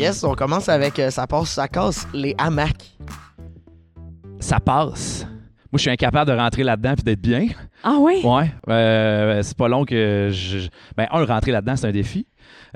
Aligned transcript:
Yes, 0.00 0.24
on 0.24 0.34
commence 0.34 0.70
avec 0.70 0.98
euh, 0.98 1.10
ça 1.10 1.26
passe, 1.26 1.50
ça 1.50 1.68
casse, 1.68 2.08
les 2.14 2.34
hamacs. 2.38 2.96
Ça 4.38 4.58
passe. 4.58 5.26
Moi, 5.70 5.76
je 5.76 5.80
suis 5.80 5.90
incapable 5.90 6.30
de 6.30 6.36
rentrer 6.38 6.62
là-dedans 6.62 6.94
puis 6.94 7.04
d'être 7.04 7.20
bien. 7.20 7.48
Ah 7.84 7.98
oui? 8.00 8.22
Ouais. 8.24 8.50
Euh, 8.70 9.42
c'est 9.42 9.54
pas 9.54 9.68
long 9.68 9.84
que 9.84 10.30
je. 10.32 10.68
Ben, 10.96 11.06
un, 11.12 11.26
rentrer 11.26 11.52
là-dedans, 11.52 11.76
c'est 11.76 11.86
un 11.86 11.92
défi. 11.92 12.26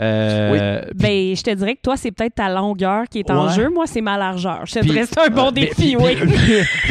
Euh, 0.01 0.83
puis- 0.87 0.95
Ben, 0.97 1.37
je 1.37 1.43
te 1.43 1.51
dirais 1.55 1.77
que 1.77 1.81
toi, 1.83 1.97
c'est 1.97 2.11
peut-être 2.11 2.35
ta 2.35 2.48
longueur 2.48 3.05
qui 3.09 3.21
est 3.21 3.30
en 3.30 3.46
Ouais. 3.46 3.53
jeu. 3.55 3.69
Moi, 3.71 3.87
c'est 3.87 4.01
ma 4.01 4.19
largeur. 4.19 4.62
Je 4.66 4.75
te 4.75 4.79
puis- 4.80 4.91
dirais 4.91 5.03
que 5.03 5.09
c'est 5.09 5.21
un 5.21 5.30
bon 5.30 5.48
euh, 5.48 5.51
ben, 5.53 5.65
défi, 5.65 5.97
oui. 5.97 6.16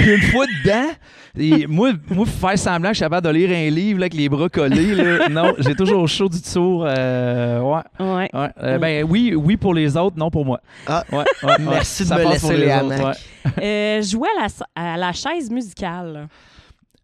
une 0.05 0.21
fois 0.31 0.45
dedans, 0.63 0.89
et 1.37 1.67
moi, 1.67 1.91
moi, 2.09 2.25
faire 2.25 2.57
semblant 2.57 2.89
que 2.89 2.93
je 2.93 2.97
suis 2.99 3.03
capable 3.05 3.27
de 3.27 3.33
lire 3.33 3.49
un 3.49 3.69
livre 3.69 3.99
là, 3.99 4.03
avec 4.03 4.13
les 4.13 4.29
bras 4.29 4.47
collés, 4.49 4.95
là, 4.95 5.27
non, 5.29 5.53
j'ai 5.59 5.75
toujours 5.75 6.07
chaud 6.07 6.29
du 6.29 6.41
tour. 6.41 6.85
euh, 6.87 7.59
ouais. 7.59 7.81
Ouais. 7.99 8.29
Ouais. 8.33 8.49
Euh, 8.61 8.77
ben 8.77 9.05
oui, 9.09 9.33
oui 9.35 9.57
pour 9.57 9.73
les 9.73 9.97
autres, 9.97 10.17
non 10.17 10.29
pour 10.29 10.45
moi. 10.45 10.61
Ah. 10.87 11.03
Ouais, 11.11 11.17
ouais, 11.17 11.49
ouais. 11.49 11.55
Merci 11.59 12.05
de 12.05 12.13
me 12.13 12.29
laisser 12.31 12.55
les 12.55 12.73
autres. 12.73 13.17
Euh, 13.61 14.01
jouer 14.01 14.29
à 14.39 14.43
la, 14.75 14.93
à 14.93 14.97
la 14.97 15.11
chaise 15.11 15.49
musicale. 15.51 16.27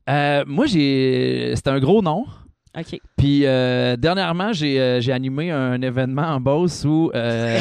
Euh, 0.09 0.43
moi, 0.47 0.65
j'ai. 0.65 1.51
C'était 1.55 1.69
un 1.71 1.79
gros 1.79 2.01
nom. 2.01 2.25
OK. 2.79 2.99
Puis 3.17 3.45
euh, 3.45 3.95
dernièrement, 3.97 4.53
j'ai 4.53 4.79
euh, 4.79 5.01
j'ai 5.01 5.11
animé 5.11 5.51
un 5.51 5.81
événement 5.81 6.23
en 6.23 6.39
Beauce 6.39 6.85
où 6.85 7.11
euh, 7.13 7.59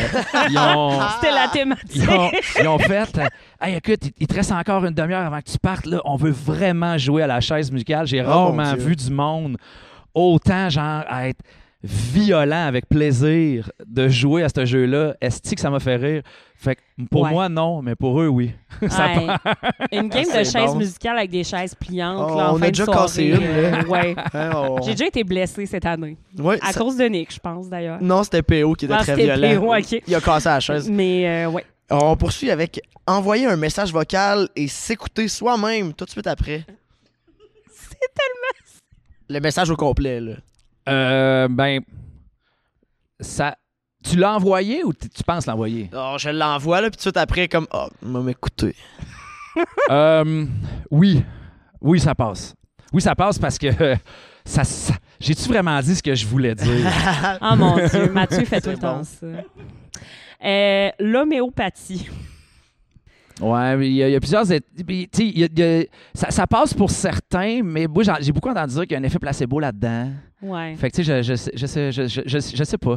ils, 0.51 0.59
ont, 0.59 0.99
C'était 1.21 1.35
la 1.35 1.49
thématique. 1.49 1.91
ils, 1.97 2.09
ont, 2.09 2.31
ils 2.61 2.69
ont 2.69 2.79
fait 2.79 3.21
Hey, 3.61 3.77
écoute, 3.77 4.05
il, 4.07 4.13
il 4.21 4.27
te 4.27 4.35
reste 4.35 4.53
encore 4.53 4.85
une 4.85 4.95
demi-heure 4.95 5.27
avant 5.27 5.39
que 5.41 5.51
tu 5.51 5.59
partes. 5.59 5.87
Là, 5.87 6.01
on 6.05 6.17
veut 6.17 6.31
vraiment 6.31 6.97
jouer 6.99 7.23
à 7.23 7.27
la 7.27 7.41
chaise 7.41 7.73
musicale. 7.73 8.07
J'ai 8.07 8.21
Oh, 8.23 8.25
mon 8.27 8.31
rarement 8.57 8.73
Dieu. 8.75 8.83
vu 8.85 8.97
du 8.97 9.11
monde 9.11 9.57
autant, 10.15 10.69
genre, 10.69 11.05
être 11.23 11.41
violent 11.83 12.67
avec 12.67 12.89
plaisir 12.89 13.71
de 13.87 14.09
jouer 14.09 14.43
à 14.43 14.49
ce 14.49 14.65
jeu-là. 14.65 15.15
Est-ce 15.21 15.55
que 15.55 15.61
ça 15.61 15.71
m'a 15.71 15.79
fait 15.79 15.97
rire? 15.97 16.23
Fait 16.57 16.75
que 16.75 16.81
pour 17.09 17.23
Ouais. 17.23 17.31
moi, 17.31 17.49
non, 17.49 17.83
mais 17.83 17.95
pour 17.95 18.21
eux, 18.21 18.27
oui. 18.27 18.51
Ça 18.89 19.07
Ouais. 19.07 19.27
part- 19.27 19.41
Une 19.93 20.09
game 20.09 20.25
de 20.25 20.29
C'est 20.29 20.45
chaise 20.45 20.73
bon. 20.73 20.77
musicale 20.79 21.19
avec 21.19 21.31
des 21.31 21.45
chaises 21.45 21.75
pliantes. 21.77 22.31
Oh, 22.33 22.37
là, 22.37 22.51
en 22.51 22.55
on 22.55 22.57
a 22.57 22.59
fin 22.59 22.67
de 22.67 22.71
déjà 22.73 22.87
cassé 22.87 23.25
une, 23.27 23.39
euh, 23.43 23.85
ouais. 23.85 24.17
Hein, 24.35 24.51
on- 24.57 24.83
J'ai 24.83 24.91
déjà 24.93 25.07
été 25.07 25.23
blessée 25.23 25.67
cette 25.67 25.87
année. 25.87 26.17
Ouais, 26.37 26.59
À 26.63 26.73
ça- 26.73 26.81
cause 26.81 26.97
de 26.97 27.05
Nick, 27.05 27.33
je 27.33 27.39
pense, 27.39 27.69
d'ailleurs. 27.69 28.03
Non, 28.03 28.25
c'était 28.25 28.43
PO 28.43 28.75
qui 28.75 28.87
était 28.87 28.95
Ah, 28.99 29.03
très 29.05 29.15
violent. 29.15 29.61
PO. 29.81 30.01
Il 30.09 30.15
a 30.17 30.21
cassé 30.21 30.49
la 30.49 30.59
chaise. 30.61 30.91
Mais, 30.91 31.45
euh, 31.47 31.51
ouais. 31.51 31.65
On 31.91 32.17
poursuit 32.17 32.51
avec 32.51 32.81
envoyer 33.07 33.47
un 33.47 33.57
message 33.57 33.93
vocal 33.93 34.49
et 34.57 34.67
s'écouter 34.67 35.29
soi-même 35.29 35.95
tout 35.95 36.05
de 36.05 36.11
suite 36.11 36.27
après. 36.27 36.65
C'est 37.71 37.99
tellement. 38.15 38.75
Le 39.31 39.41
message 39.41 39.71
au 39.71 39.77
complet, 39.77 40.21
là. 40.21 40.33
Euh, 40.89 41.49
ben, 41.49 41.81
ça. 43.21 43.57
Tu 44.05 44.17
l'as 44.17 44.35
envoyé 44.35 44.85
ou 44.85 44.93
tu 44.93 45.09
penses 45.27 45.47
l'envoyer? 45.47 45.89
Alors, 45.93 46.19
je 46.19 46.31
l'envoie, 46.31 46.81
là, 46.81 46.89
puis 46.89 46.93
tout 46.93 46.97
de 46.99 47.01
suite 47.03 47.17
après, 47.17 47.49
comme, 47.49 47.67
oh, 47.73 47.89
il 48.03 48.09
m'a 48.09 48.21
m'écouter. 48.21 48.75
Euh, 49.91 50.45
oui. 50.89 51.25
Oui, 51.81 51.99
ça 51.99 52.15
passe. 52.15 52.55
Oui, 52.93 53.03
ça 53.03 53.17
passe 53.17 53.41
parce 53.41 53.59
que 53.59 53.67
euh, 53.83 53.97
ça, 54.45 54.63
ça- 54.63 54.95
j'ai-tu 55.19 55.49
vraiment 55.49 55.81
dit 55.81 55.97
ce 55.97 56.03
que 56.03 56.15
je 56.15 56.25
voulais 56.29 56.55
dire? 56.55 56.87
Oh 57.43 57.57
mon 57.57 57.75
Dieu, 57.75 58.09
Mathieu 58.13 58.45
fait 58.45 58.61
tout 58.61 58.71
le 58.71 58.79
temps 58.79 58.99
bon. 58.99 59.03
ça. 59.05 59.27
Euh, 60.45 60.91
L'homéopathie. 61.01 62.09
Ouais, 63.41 63.77
mais 63.77 63.87
il 63.89 63.95
y, 63.95 64.03
a- 64.03 64.09
il 64.09 64.13
y 64.13 64.17
a 64.17 64.21
plusieurs. 64.21 64.45
puis, 64.87 65.09
y 65.19 65.45
a- 65.45 65.49
y 65.57 65.63
a- 65.63 65.85
ça, 66.15 66.31
ça 66.31 66.47
passe 66.47 66.75
pour 66.75 66.91
certains, 66.91 67.63
mais 67.63 67.87
moi, 67.87 68.03
j'ai 68.21 68.33
beaucoup 68.33 68.49
entendu 68.51 68.75
dire 68.75 68.83
qu'il 68.83 68.93
y 68.93 68.95
a 68.97 68.99
un 68.99 69.03
effet 69.05 69.19
placebo 69.19 69.61
là-dedans. 69.61 70.11
Ouais. 70.43 70.75
Fait 70.77 70.91
que, 70.91 70.97
tu 70.97 71.05
sais, 71.05 71.23
je, 71.23 71.33
je, 71.33 71.35
sais- 71.37 71.53
je, 71.55 71.67
sais- 71.67 71.93
je, 71.93 72.21
je, 72.57 72.65
sais 72.65 72.79
pas. 72.79 72.97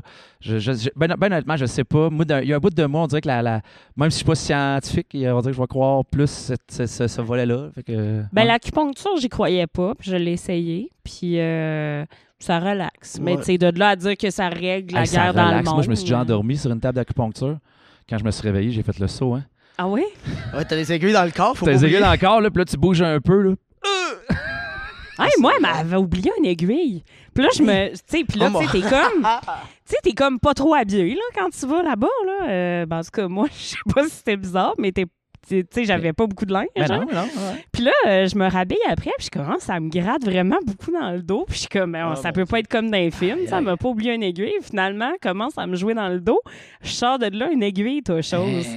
Ben, 0.95 1.15
ben 1.17 1.25
honnêtement, 1.27 1.57
je 1.57 1.65
sais 1.65 1.83
pas. 1.83 2.09
Moi, 2.09 2.25
il 2.43 2.47
y 2.49 2.53
a 2.53 2.55
un 2.55 2.59
bout 2.59 2.69
de 2.73 2.85
moi, 2.85 3.01
on 3.03 3.07
dirait 3.07 3.21
que 3.21 3.27
la, 3.27 3.41
la- 3.41 3.61
même 3.97 4.09
si 4.09 4.15
je 4.15 4.17
suis 4.17 4.25
pas 4.25 4.35
scientifique, 4.35 5.07
on 5.13 5.17
dirait 5.19 5.41
que 5.43 5.53
je 5.53 5.61
vais 5.61 5.67
croire 5.67 6.05
plus 6.05 6.29
cette- 6.29 6.71
ce, 6.71 6.85
ce- 6.85 7.07
ce 7.07 7.21
volet-là. 7.21 7.69
Ben, 7.87 8.25
ouais. 8.35 8.45
l'acupuncture, 8.45 9.17
j'y 9.19 9.29
croyais 9.29 9.67
pas, 9.67 9.93
puis 9.95 10.11
je 10.11 10.15
l'ai 10.17 10.33
essayé, 10.33 10.91
puis 11.03 11.39
euh, 11.39 12.03
ça 12.39 12.59
relaxe. 12.59 13.19
Mais 13.21 13.37
tu 13.37 13.43
sais, 13.43 13.57
de 13.57 13.77
là 13.77 13.89
à 13.89 13.95
dire 13.95 14.17
que 14.17 14.29
ça 14.29 14.49
règle 14.49 14.93
la 14.93 15.01
Hey, 15.01 15.07
ça 15.07 15.23
guerre 15.25 15.33
dans 15.33 15.49
le 15.51 15.63
monde. 15.63 15.73
Moi, 15.75 15.83
je 15.83 15.89
me 15.89 15.95
suis 15.95 16.05
déjà 16.05 16.19
endormi 16.19 16.57
sur 16.57 16.71
une 16.71 16.79
table 16.79 16.95
d'acupuncture. 16.95 17.57
Quand 18.09 18.17
je 18.19 18.23
me 18.23 18.31
suis 18.31 18.43
réveillé, 18.43 18.71
j'ai 18.71 18.83
fait 18.83 18.97
le 18.99 19.07
saut. 19.07 19.33
Hein. 19.33 19.43
Ah 19.83 19.87
oui? 19.87 20.03
Ouais, 20.53 20.63
t'as 20.63 20.75
des 20.75 20.93
aiguilles 20.93 21.11
dans 21.11 21.25
le 21.25 21.31
corps, 21.31 21.57
faut 21.57 21.65
T'as 21.65 21.71
les 21.71 21.83
aiguilles 21.83 22.01
dans 22.01 22.11
le 22.11 22.17
corps, 22.19 22.39
là, 22.39 22.51
puis 22.51 22.59
là, 22.59 22.65
tu 22.65 22.77
bouges 22.77 23.01
un 23.01 23.19
peu. 23.19 23.41
Là. 23.41 23.55
Hey, 25.19 25.31
moi, 25.39 25.53
elle 25.55 25.61
m'avait 25.63 25.97
oublié 25.97 26.31
une 26.37 26.45
aiguille. 26.45 27.03
Puis 27.33 27.43
là, 27.43 27.49
je 27.57 27.63
me. 27.63 27.89
Tu 27.89 27.99
sais, 28.05 28.23
puis 28.23 28.39
là, 28.39 28.51
Oh, 28.53 28.59
tu 28.59 28.67
sais, 28.67 28.81
t'es 28.81 28.87
comme. 28.87 29.27
Tu 29.89 29.95
sais, 29.95 30.01
t'es 30.03 30.13
comme 30.13 30.39
pas 30.39 30.53
trop 30.53 30.75
habillé, 30.75 31.15
là, 31.15 31.21
quand 31.35 31.49
tu 31.49 31.65
vas 31.65 31.81
là-bas, 31.81 32.07
là. 32.27 32.47
Euh, 32.47 32.85
ben, 32.85 32.99
en 32.99 33.01
tout 33.01 33.09
cas, 33.11 33.27
moi, 33.27 33.47
je 33.57 33.63
sais 33.63 33.77
pas 33.93 34.03
si 34.03 34.11
c'était 34.11 34.37
bizarre, 34.37 34.75
mais 34.77 34.91
t'es. 34.91 35.05
Tu 35.49 35.65
sais, 35.71 35.85
j'avais 35.85 36.13
pas 36.13 36.27
beaucoup 36.27 36.45
de 36.45 36.53
linge. 36.53 36.67
Ben 36.75 36.83
hein. 36.83 36.99
non, 36.99 37.07
non. 37.11 37.23
ouais. 37.23 37.65
Puis 37.71 37.83
là, 37.83 37.91
euh, 38.05 38.27
je 38.27 38.37
me 38.37 38.47
rhabille 38.47 38.77
après, 38.87 39.09
puis 39.17 39.29
je 39.33 39.39
commence, 39.39 39.61
ça 39.61 39.79
me 39.79 39.89
gratte 39.89 40.23
vraiment 40.23 40.59
beaucoup 40.63 40.91
dans 40.91 41.11
le 41.11 41.23
dos. 41.23 41.45
Puis 41.47 41.55
je 41.55 41.59
suis 41.61 41.69
comme, 41.69 41.93
ben, 41.93 42.11
Ah, 42.11 42.15
ça 42.15 42.31
peut 42.31 42.45
pas 42.45 42.59
être 42.59 42.67
comme 42.67 42.91
dans 42.91 42.97
les 42.97 43.09
films, 43.09 43.47
ça 43.47 43.59
m'a 43.59 43.75
pas 43.75 43.89
oublié 43.89 44.13
une 44.13 44.21
aiguille. 44.21 44.53
Finalement, 44.61 45.11
commence 45.19 45.57
à 45.57 45.65
me 45.65 45.75
jouer 45.75 45.95
dans 45.95 46.09
le 46.09 46.19
dos. 46.19 46.39
Je 46.83 46.91
sors 46.91 47.17
de 47.17 47.25
là, 47.35 47.49
une 47.51 47.63
aiguille, 47.63 48.03
toi, 48.03 48.21
chose. 48.21 48.67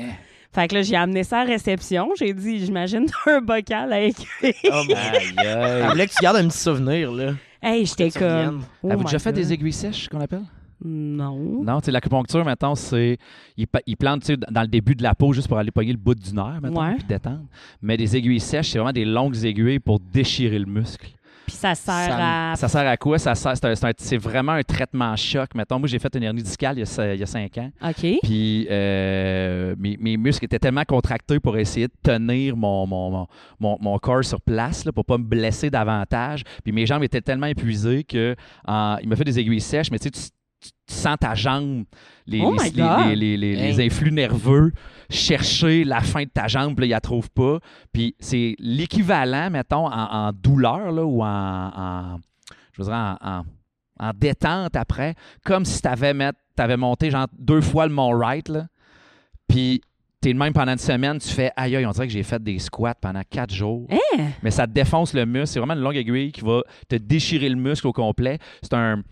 Fait 0.54 0.68
que 0.68 0.74
là, 0.76 0.82
j'ai 0.82 0.96
amené 0.96 1.24
ça 1.24 1.40
à 1.40 1.44
la 1.44 1.50
réception. 1.52 2.10
J'ai 2.18 2.32
dit, 2.32 2.64
j'imagine 2.64 3.06
un 3.26 3.40
bocal 3.40 3.92
à 3.92 4.00
aiguille. 4.02 4.26
Oh, 4.42 4.82
mon- 4.88 4.94
Aïe, 4.94 5.34
Elle 5.38 5.88
voulait 5.90 6.06
que 6.06 6.12
tu 6.12 6.22
gardes 6.22 6.36
un 6.36 6.48
petit 6.48 6.58
souvenir, 6.58 7.10
là. 7.12 7.32
hey, 7.62 7.84
j'étais 7.86 8.10
comme. 8.10 8.62
oh 8.82 8.86
Avez-vous 8.86 9.00
my 9.00 9.04
déjà 9.06 9.18
fait 9.18 9.30
God. 9.32 9.40
des 9.40 9.52
aiguilles 9.52 9.72
sèches, 9.72 10.08
qu'on 10.08 10.20
appelle? 10.20 10.42
Non. 10.84 11.62
Non, 11.64 11.80
tu 11.80 11.86
sais, 11.86 11.90
l'acupuncture, 11.92 12.44
maintenant, 12.44 12.74
c'est. 12.74 13.16
Ils 13.56 13.66
ils 13.86 13.96
plantent, 13.96 14.20
tu 14.22 14.26
sais, 14.34 14.36
dans 14.50 14.60
le 14.62 14.68
début 14.68 14.94
de 14.94 15.02
la 15.02 15.14
peau 15.14 15.32
juste 15.32 15.48
pour 15.48 15.58
aller 15.58 15.70
pogner 15.70 15.92
le 15.92 15.98
bout 15.98 16.14
du 16.14 16.32
nerf, 16.34 16.60
maintenant, 16.60 16.82
Ouais. 16.88 16.94
puis 16.96 17.04
détendre. 17.08 17.44
Mais 17.82 17.96
des 17.96 18.16
aiguilles 18.16 18.40
sèches, 18.40 18.70
c'est 18.70 18.78
vraiment 18.78 18.92
des 18.92 19.04
longues 19.04 19.44
aiguilles 19.44 19.78
pour 19.78 19.98
déchirer 20.00 20.58
le 20.58 20.66
muscle. 20.66 21.08
Puis 21.46 21.56
ça 21.56 21.74
sert 21.74 21.94
Ça- 21.94 22.52
à. 22.52 22.56
Ça 22.56 22.68
sert 22.68 22.86
à 22.86 22.96
quoi? 22.96 23.18
Ça 23.18 23.34
c'est, 23.34 24.16
vraiment 24.16 24.52
un 24.52 24.62
traitement 24.62 25.14
choc. 25.16 25.50
Mettons, 25.54 25.78
moi, 25.78 25.88
j'ai 25.88 25.98
fait 25.98 26.14
une 26.16 26.22
hernie 26.22 26.42
discale 26.42 26.76
il 26.76 26.80
y 26.80 26.82
a, 26.82 26.86
ce- 26.86 27.14
il 27.14 27.20
y 27.20 27.22
a 27.22 27.26
cinq 27.26 27.58
ans. 27.58 27.70
OK. 27.82 28.18
Puis 28.22 28.66
euh, 28.70 29.74
mes, 29.78 29.96
mes 29.98 30.16
muscles 30.16 30.44
étaient 30.44 30.58
tellement 30.58 30.84
contractés 30.84 31.40
pour 31.40 31.56
essayer 31.56 31.88
de 31.88 31.92
tenir 32.02 32.56
mon, 32.56 32.86
mon, 32.86 33.26
mon, 33.60 33.98
corps 33.98 34.24
sur 34.24 34.40
place 34.40 34.84
là, 34.84 34.92
pour 34.92 35.04
pas 35.04 35.18
me 35.18 35.24
blesser 35.24 35.70
davantage. 35.70 36.42
Puis 36.62 36.72
mes 36.72 36.86
jambes 36.86 37.02
étaient 37.04 37.20
tellement 37.20 37.46
épuisées 37.46 38.04
que 38.04 38.34
il 38.68 39.08
m'a 39.08 39.16
fait 39.16 39.24
des 39.24 39.38
aiguilles 39.38 39.60
sèches, 39.60 39.90
mais 39.90 39.98
tu 39.98 40.10
sais, 40.12 40.30
tu, 40.86 40.94
sens 40.94 41.16
ta 41.20 41.34
jambe, 41.34 41.84
les, 42.26 42.40
Oh 42.42 42.54
les- 42.62 42.70
les- 42.70 43.16
les- 43.16 43.36
les- 43.36 43.56
les 43.56 43.80
Hey. 43.80 43.86
influx 43.86 44.10
nerveux 44.12 44.72
chercher 45.10 45.84
la 45.84 46.00
fin 46.00 46.22
de 46.24 46.28
ta 46.28 46.46
jambe, 46.48 46.74
puis 46.74 46.82
là, 46.82 46.86
ils 46.86 46.90
la 46.90 47.00
trouvent 47.00 47.30
pas. 47.30 47.58
Puis 47.92 48.14
c'est 48.18 48.56
l'équivalent, 48.58 49.50
mettons, 49.50 49.86
en, 49.86 49.90
en 50.28 50.32
douleur 50.32 50.92
là, 50.92 51.04
ou 51.04 51.22
en, 51.22 51.26
en- 51.26 52.18
je 52.72 52.82
veux 52.82 52.88
dire, 52.88 52.94
en, 52.94 53.16
en- 53.20 53.44
en 54.00 54.10
détente 54.14 54.74
après, 54.76 55.14
comme 55.44 55.64
si 55.64 55.80
tu 55.80 55.88
avais, 55.88 56.14
monté 56.76 57.10
genre 57.10 57.26
deux 57.38 57.60
fois 57.60 57.86
le 57.86 57.92
Mont 57.92 58.12
Wright, 58.14 58.48
là, 58.48 58.66
puis 59.48 59.80
t'es 60.20 60.32
le 60.32 60.38
même 60.38 60.52
pendant 60.52 60.72
une 60.72 60.78
semaine, 60.78 61.18
tu 61.18 61.28
fais 61.28 61.52
aïe 61.54 61.76
aïe, 61.76 61.84
on 61.86 61.90
dirait 61.90 62.06
que 62.06 62.12
j'ai 62.12 62.22
fait 62.22 62.42
des 62.42 62.58
squats 62.58 62.94
pendant 62.94 63.20
quatre 63.28 63.52
jours. 63.52 63.86
Hein? 63.90 64.24
Mais 64.42 64.50
ça 64.50 64.66
te 64.66 64.72
défonce 64.72 65.12
le 65.12 65.26
muscle. 65.26 65.46
C'est 65.48 65.58
vraiment 65.60 65.74
une 65.74 65.80
longue 65.80 65.96
aiguille 65.96 66.32
qui 66.32 66.40
va 66.40 66.62
te 66.88 66.96
déchirer 66.96 67.48
le 67.50 67.56
muscle 67.56 67.86
au 67.86 67.92
complet. 67.92 68.38
C'est 68.62 68.72
un. 68.74 69.02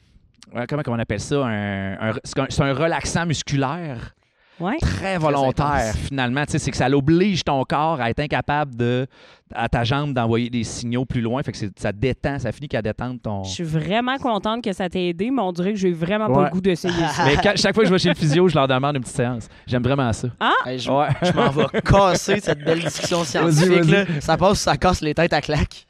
Ouais, 0.55 0.67
Comment 0.69 0.83
on 0.87 0.99
appelle 0.99 1.21
ça? 1.21 1.45
Un, 1.47 2.11
un- 2.11 2.13
c'est 2.25 2.61
un- 2.63 2.75
relaxant 2.75 3.27
musculaire 3.27 4.15
Ouais. 4.61 4.77
très 4.81 5.19
volontaire, 5.19 5.93
finalement. 5.97 6.45
Tu 6.45 6.53
sais, 6.53 6.59
C'est 6.61 6.71
que 6.71 6.77
ça 6.77 6.89
l'oblige 6.89 7.43
ton 7.43 7.65
corps 7.65 8.01
à 8.01 8.11
être 8.11 8.21
incapable 8.21 8.77
de, 8.77 9.07
à 9.53 9.69
ta 9.69 9.83
jambe 9.83 10.13
d'envoyer 10.15 10.51
des 10.51 10.63
signaux 10.63 11.05
plus 11.05 11.21
loin. 11.21 11.43
Fait 11.43 11.51
que 11.51 11.59
ça 11.77 11.91
détend, 11.91 12.39
ça 12.39 12.53
finit 12.53 12.69
qu'à 12.69 12.81
détendre 12.81 13.19
ton. 13.21 13.43
Je 13.43 13.51
suis 13.51 13.65
vraiment 13.65 14.19
contente 14.19 14.63
que 14.63 14.73
ça 14.73 14.89
t'ait 14.89 15.07
aidé, 15.09 15.31
mais 15.33 15.43
on 15.43 15.51
dirait 15.51 15.73
que 15.73 15.79
j'ai 15.79 15.91
vraiment 15.91 16.33
pas 16.33 16.45
le 16.45 16.51
goût 16.51 16.61
d'essayer 16.61 16.95
ça. 17.09 17.25
Mais 17.25 17.37
quand- 17.43 17.55
chaque 17.57 17.75
fois 17.75 17.83
que 17.83 17.89
je 17.89 17.93
vais 17.93 17.99
chez 17.99 18.11
le 18.11 18.15
physio, 18.15 18.47
je 18.47 18.55
leur 18.55 18.69
demande 18.69 18.95
une 18.97 19.03
petite 19.03 19.17
séance. 19.17 19.49
J'aime 19.67 19.83
vraiment 19.83 20.13
ça. 20.13 20.29
Hey, 20.65 20.79
je, 20.79 20.91
Ouais. 20.93 21.09
je 21.23 21.33
m'en 21.33 21.49
vais 21.51 21.81
casser 21.85 22.39
cette 22.39 22.63
belle 22.63 22.81
discussion 22.85 23.25
scientifique, 23.25 23.91
là. 23.91 24.05
Ça 24.21 24.37
passe, 24.37 24.61
ça 24.61 24.77
casse 24.77 25.01
les 25.01 25.15
têtes 25.15 25.33
à 25.33 25.41
claque? 25.41 25.89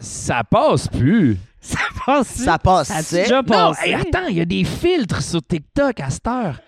Ça 0.00 0.42
passe 0.42 0.88
plus. 0.88 1.36
Ça 1.60 1.78
passe. 2.04 2.28
Ça 2.28 2.58
passe. 2.58 2.88
Ça 2.88 3.38
a 3.38 3.42
Non, 3.42 3.72
hey, 3.82 3.94
attends, 3.94 4.26
il 4.28 4.36
y 4.36 4.40
a 4.40 4.44
des 4.44 4.64
filtres 4.64 5.22
sur 5.22 5.42
TikTok 5.42 5.98
à 6.00 6.10
cette 6.10 6.26
heure. 6.26 6.60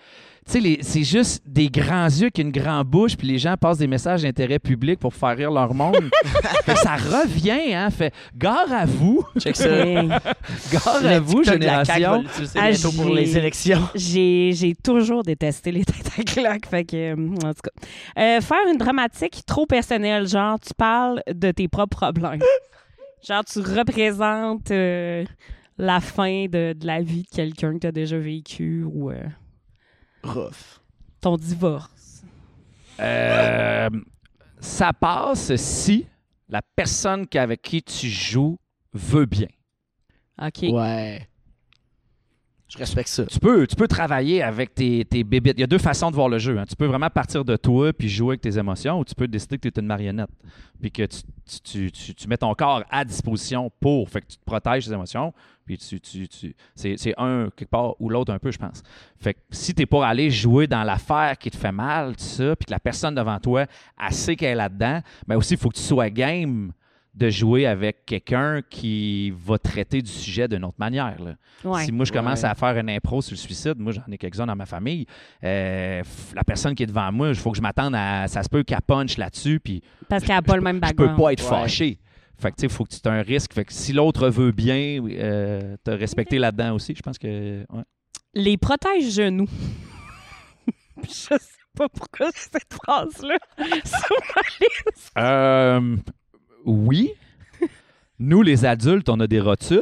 Tu 0.51 0.59
sais, 0.63 0.77
c'est 0.81 1.03
juste 1.03 1.43
des 1.45 1.69
grands 1.69 2.07
yeux 2.07 2.29
qui 2.31 2.41
ont 2.41 2.45
une 2.45 2.51
grande 2.51 2.87
bouche, 2.87 3.15
puis 3.15 3.27
les 3.27 3.37
gens 3.37 3.55
passent 3.55 3.77
des 3.77 3.85
messages 3.85 4.23
d'intérêt 4.23 4.57
public 4.57 4.99
pour 4.99 5.13
faire 5.13 5.37
rire 5.37 5.51
leur 5.51 5.75
monde. 5.75 6.09
Fait 6.65 6.75
ça 6.75 6.95
revient, 6.95 7.71
hein. 7.75 7.91
Fait 7.91 8.11
gare 8.35 8.71
à 8.73 8.85
vous, 8.87 9.23
Check 9.37 9.55
ça. 9.55 9.67
Gare 10.71 11.03
Le 11.03 11.07
à 11.07 11.19
vous, 11.19 11.43
génération. 11.43 12.23
Ah, 12.55 12.69
pour 12.95 13.07
j'ai- 13.09 13.13
les 13.13 13.37
élections. 13.37 13.87
J'ai 13.93 14.51
j'ai 14.55 14.73
toujours 14.73 15.21
détesté 15.21 15.71
les 15.71 15.85
têtes 15.85 16.09
à 16.17 16.23
claque. 16.23 16.65
Fait 16.65 16.83
que, 16.83 16.95
euh, 17.13 17.35
en 17.45 17.53
tout 17.53 17.61
cas. 17.63 18.19
Euh, 18.19 18.41
faire 18.41 18.57
une 18.71 18.77
dramatique 18.79 19.43
trop 19.45 19.67
personnelle, 19.67 20.27
genre, 20.27 20.59
tu 20.59 20.73
parles 20.75 21.21
de 21.31 21.51
tes 21.51 21.67
propres 21.67 22.11
problèmes. 22.11 22.41
Genre, 23.25 23.43
tu 23.45 23.59
représentes 23.59 24.71
euh, 24.71 25.25
la 25.77 25.99
fin 26.01 26.45
de, 26.45 26.73
de 26.73 26.85
la 26.87 27.01
vie 27.01 27.23
de 27.23 27.27
quelqu'un 27.29 27.73
que 27.75 27.79
tu 27.79 27.87
as 27.87 27.91
déjà 27.91 28.17
vécu 28.17 28.83
ou. 28.83 29.11
euh, 29.11 29.23
Rough. 30.23 30.81
ton 31.21 31.37
divorce? 31.37 32.23
Euh, 32.99 33.89
ça 34.59 34.91
passe 34.91 35.55
si 35.55 36.05
la 36.49 36.61
personne 36.61 37.25
avec 37.35 37.61
qui 37.61 37.81
tu 37.81 38.07
joues 38.09 38.57
veut 38.93 39.25
bien. 39.25 39.47
OK. 40.41 40.63
Ouais. 40.63 41.28
Je 42.69 42.77
respecte 42.77 43.09
ça. 43.09 43.25
Tu 43.25 43.39
peux, 43.39 43.65
tu 43.65 43.75
peux 43.75 43.87
travailler 43.87 44.43
avec 44.43 44.75
tes, 44.75 45.03
tes 45.03 45.23
bébites. 45.23 45.55
Il 45.57 45.61
y 45.61 45.63
a 45.63 45.67
deux 45.67 45.79
façons 45.79 46.11
de 46.11 46.15
voir 46.15 46.29
le 46.29 46.37
jeu. 46.37 46.59
hein. 46.59 46.65
Tu 46.69 46.75
peux 46.75 46.85
vraiment 46.85 47.09
partir 47.09 47.43
de 47.43 47.55
toi 47.55 47.91
puis 47.91 48.07
jouer 48.07 48.33
avec 48.33 48.41
tes 48.41 48.57
émotions 48.59 48.99
ou 48.99 49.05
tu 49.05 49.15
peux 49.15 49.27
décider 49.27 49.57
que 49.57 49.67
tu 49.67 49.79
es 49.79 49.81
une 49.81 49.87
marionnette 49.87 50.29
puis 50.79 50.91
que 50.91 51.01
tu, 51.03 51.91
tu- 51.91 52.13
tu- 52.13 52.27
mets 52.27 52.37
ton 52.37 52.53
corps 52.53 52.83
à 52.91 53.03
disposition 53.03 53.71
pour. 53.79 54.07
Fait 54.09 54.21
que 54.21 54.27
tu 54.27 54.37
te 54.37 54.45
protèges 54.45 54.85
tes 54.85 54.93
émotions 54.93 55.33
puis 55.65 55.77
tu, 55.79 55.99
c'est 56.75 57.13
un 57.17 57.49
quelque 57.55 57.69
part 57.69 57.95
ou 57.99 58.09
l'autre 58.09 58.31
un 58.33 58.39
peu, 58.39 58.51
je 58.51 58.57
pense. 58.57 58.81
Fait 59.19 59.33
que 59.33 59.39
si 59.51 59.73
tu 59.73 59.81
es 59.83 59.85
pour 59.85 60.03
aller 60.03 60.29
jouer 60.31 60.65
dans 60.67 60.83
l'affaire 60.83 61.37
qui 61.37 61.49
te 61.51 61.57
fait 61.57 61.71
mal, 61.71 62.15
tout 62.15 62.23
ça, 62.23 62.55
puis 62.55 62.65
que 62.65 62.71
la 62.71 62.79
personne 62.79 63.13
devant 63.15 63.39
toi, 63.39 63.65
elle 64.03 64.13
sait 64.13 64.35
qu'elle 64.35 64.51
est 64.51 64.55
là-dedans, 64.55 65.01
mais 65.27 65.35
aussi, 65.35 65.53
il 65.55 65.59
faut 65.59 65.69
que 65.69 65.75
tu 65.77 65.83
sois 65.83 66.09
game 66.09 66.71
de 67.15 67.29
jouer 67.29 67.65
avec 67.65 68.05
quelqu'un 68.05 68.61
qui 68.69 69.31
va 69.31 69.57
traiter 69.57 70.01
du 70.01 70.11
sujet 70.11 70.47
d'une 70.47 70.63
autre 70.63 70.77
manière. 70.79 71.15
là. 71.21 71.35
Ouais. 71.65 71.83
Si 71.83 71.91
moi, 71.91 72.05
je 72.05 72.11
commence 72.13 72.43
Ouais. 72.43 72.49
à 72.49 72.55
faire 72.55 72.77
une 72.77 72.89
impro 72.89 73.21
sur 73.21 73.33
le 73.33 73.37
suicide, 73.37 73.75
moi, 73.77 73.91
j'en 73.91 74.03
ai 74.11 74.17
quelques-uns 74.17 74.45
dans 74.45 74.55
ma 74.55 74.65
famille, 74.65 75.05
euh, 75.43 76.01
la 76.35 76.43
personne 76.43 76.75
qui 76.75 76.83
est 76.83 76.87
devant 76.87 77.11
moi, 77.11 77.29
il 77.29 77.35
faut 77.35 77.51
que 77.51 77.57
je 77.57 77.61
m'attende 77.61 77.95
à... 77.95 78.27
Ça 78.27 78.43
se 78.43 78.49
peut 78.49 78.63
qu'elle 78.63 78.81
punch 78.81 79.17
là-dessus, 79.17 79.59
puis 79.59 79.81
Parce 80.07 80.23
qu'elle 80.23 80.35
n'a 80.35 80.41
pas 80.41 80.55
le 80.55 80.61
même 80.61 80.77
je 80.77 80.81
background. 80.81 81.15
peux 81.17 81.23
pas 81.23 81.33
être 81.33 81.43
Ouais. 81.43 81.49
fâché. 81.61 81.99
Fait 82.37 82.51
que, 82.51 82.55
tu 82.55 82.61
sais, 82.61 82.67
il 82.67 82.69
faut 82.73 82.85
que 82.85 82.89
tu 82.91 82.99
aies 83.03 83.07
un 83.11 83.21
risque. 83.21 83.53
Fait 83.53 83.65
que 83.65 83.73
si 83.73 83.91
l'autre 83.91 84.29
veut 84.29 84.51
bien, 84.53 85.03
euh, 85.09 85.75
te 85.83 85.91
respecter 85.91 86.37
là-dedans 86.39 86.73
aussi, 86.75 86.93
je 86.95 87.01
pense 87.01 87.17
que... 87.17 87.65
ouais. 87.69 87.83
Les 88.33 88.55
protège-genoux. 88.57 89.47
je 91.03 91.09
sais 91.09 91.37
pas 91.75 91.89
pourquoi 91.89 92.29
c'est 92.33 92.51
cette 92.53 92.73
phrase-là. 92.73 93.37
Sur 93.83 94.17
ma 94.35 94.41
liste. 94.61 95.11
Euh, 95.17 95.97
oui. 96.65 97.11
Nous, 98.19 98.41
les 98.41 98.65
adultes, 98.65 99.07
on 99.09 99.19
a 99.21 99.27
des 99.27 99.39
rotules. 99.39 99.81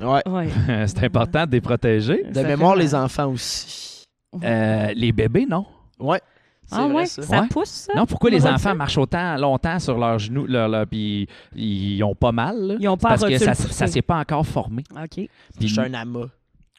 Ouais. 0.00 0.22
Ouais. 0.28 0.48
C'est 0.86 1.04
important 1.04 1.46
de 1.46 1.52
les 1.52 1.60
protéger. 1.60 2.24
De 2.24 2.40
mémoire, 2.42 2.74
les 2.74 2.94
enfants 2.94 3.28
aussi. 3.30 4.04
Euh, 4.42 4.92
les 4.96 5.12
bébés, 5.12 5.46
non. 5.48 5.64
Ouais. 6.00 6.20
C'est 6.64 6.76
Ah 6.78 6.84
vrai, 6.86 6.94
ouais, 6.94 7.06
ça. 7.06 7.22
ça, 7.22 7.40
Ouais. 7.42 7.48
pousse, 7.48 7.68
ça? 7.68 7.92
Non, 7.94 8.06
pourquoi 8.06 8.30
les 8.30 8.46
enfants 8.46 8.74
marchent 8.74 8.96
autant 8.98 9.36
longtemps 9.36 9.78
sur 9.78 9.98
leurs 9.98 10.18
genoux, 10.18 10.46
leur, 10.46 10.68
leur- 10.68 10.86
puis 10.86 11.28
ils 11.54 12.02
ont 12.02 12.14
pas 12.14 12.32
mal? 12.32 12.56
là? 12.56 12.74
Ils 12.80 12.88
ont 12.88 12.96
C'est 12.96 13.02
pas 13.02 13.08
Parce 13.10 13.24
que 13.26 13.38
ça, 13.38 13.54
ça 13.54 13.86
s'est 13.86 14.00
pas 14.02 14.18
encore 14.18 14.46
formé. 14.46 14.82
OK. 14.96 15.28
Suis 15.60 15.80
un 15.80 15.92
amas. 15.94 16.26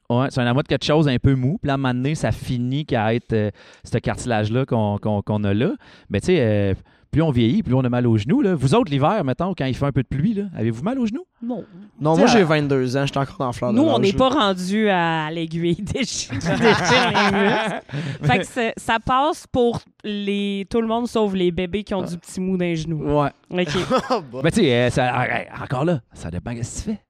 Ouais, 0.09 0.27
c'est 0.31 0.41
un 0.41 0.47
amas 0.47 0.63
de 0.63 0.67
quelque 0.67 0.85
chose 0.85 1.07
un 1.07 1.17
peu 1.19 1.35
mou. 1.35 1.59
Puis 1.61 1.67
là, 1.67 1.73
à 1.73 1.75
un 1.75 1.77
moment 1.77 1.93
donné, 1.93 2.15
ça 2.15 2.31
finit 2.31 2.85
qu'à 2.85 3.13
être 3.13 3.33
euh, 3.33 3.51
ce 3.83 3.97
cartilage-là 3.99 4.65
qu'on 4.65 4.97
qu'on- 4.97 5.21
qu'on 5.21 5.43
a 5.43 5.53
là. 5.53 5.73
Mais 6.09 6.19
tu 6.21 6.27
sais, 6.27 6.37
euh, 6.39 6.73
plus 7.13 7.21
on 7.21 7.31
vieillit, 7.31 7.61
plus 7.61 7.75
on 7.75 7.81
a 7.81 7.89
mal 7.89 8.07
aux 8.07 8.17
genoux. 8.17 8.41
Là. 8.41 8.55
Vous 8.55 8.73
autres, 8.73 8.91
l'hiver, 8.91 9.23
mettons, 9.23 9.53
quand 9.55 9.65
il 9.65 9.75
fait 9.75 9.85
un 9.85 9.91
peu 9.91 10.01
de 10.01 10.07
pluie, 10.07 10.33
là, 10.33 10.45
avez-vous 10.57 10.83
mal 10.83 10.97
aux 10.99 11.05
genoux? 11.05 11.25
Non. 11.41 11.63
Non, 12.01 12.13
T'sais, 12.13 12.21
moi, 12.23 12.31
j'ai 12.31 12.41
euh, 12.41 12.45
22 12.45 12.97
ans. 12.97 13.05
Je 13.05 13.11
suis 13.11 13.17
encore 13.19 13.37
dans 13.37 13.45
la 13.45 13.53
fleur 13.53 13.71
de 13.71 13.77
Nous, 13.77 13.83
on 13.83 13.99
n'est 13.99 14.13
pas 14.13 14.29
rendu 14.29 14.89
à 14.89 15.29
l'aiguille 15.31 15.75
déchire, 15.75 16.33
déchire 16.33 17.31
les. 17.31 18.27
Fait 18.27 18.39
que 18.39 18.73
ça 18.81 18.97
passe 18.99 19.45
pour 19.47 19.81
les 20.03 20.65
tout 20.69 20.81
le 20.81 20.87
monde 20.87 21.07
sauf 21.07 21.33
les 21.33 21.51
bébés 21.51 21.83
qui 21.83 21.93
ont 21.93 22.01
du 22.01 22.17
petit 22.17 22.41
mou 22.41 22.57
dans 22.57 22.65
les 22.65 22.75
genoux. 22.75 23.03
Ouais. 23.03 23.29
OK. 23.51 23.69
Bah. 24.31 24.41
Mais 24.43 24.51
tu 24.51 24.61
sais, 24.61 24.87
euh, 24.87 24.89
ah, 24.97 25.63
encore 25.63 25.85
là, 25.85 26.01
ça 26.13 26.31
dépend 26.31 26.53
de 26.53 26.63
ce 26.63 26.85
que 26.85 26.89
tu 26.89 26.95
fais. 26.95 27.01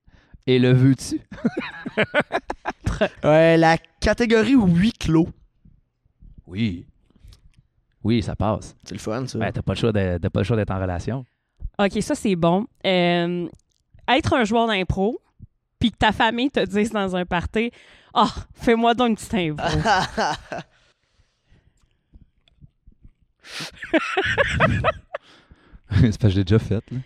Et 0.46 0.60
le 0.60 0.74
veux-tu? 0.74 1.22
Ouais, 3.24 3.58
la 3.58 3.78
catégorie 4.00 4.56
huis 4.56 4.92
clos. 4.92 5.30
Oui. 6.46 6.86
Oui, 8.04 8.22
ça 8.22 8.36
passe. 8.36 8.76
C'est 8.84 8.96
le 8.96 9.00
fun, 9.00 9.26
ça. 9.28 9.40
Ben, 9.40 9.52
t'as 9.52 9.62
pas 9.62 9.74
le 9.74 9.78
choix 9.80 9.92
de- 9.92 10.18
t'as 10.22 10.30
pas 10.30 10.40
le 10.42 10.44
choix 10.44 10.58
d'être 10.58 10.72
en 10.72 10.80
relation. 10.80 11.26
OK, 11.80 12.02
ça, 12.02 12.16
c'est 12.16 12.36
bon. 12.36 12.66
Euh, 12.86 13.48
être 14.08 14.34
un 14.34 14.44
joueur 14.44 14.68
d'impro, 14.68 15.20
puis 15.80 15.92
que 15.92 15.98
ta 15.98 16.12
famille 16.12 16.52
te 16.52 16.60
dise 16.66 16.92
dans 16.92 17.16
un 17.16 17.26
party 17.26 17.72
«Ah, 18.14 18.28
fais-moi 18.54 18.94
donc 18.94 19.10
une 19.10 19.16
petite 19.16 19.34
impro. 19.34 19.66
c'est 25.90 26.02
parce 26.02 26.18
que 26.18 26.30
je 26.30 26.36
l'ai 26.38 26.44
déjà 26.44 26.60
fait. 26.60 26.84
Là. 26.92 26.98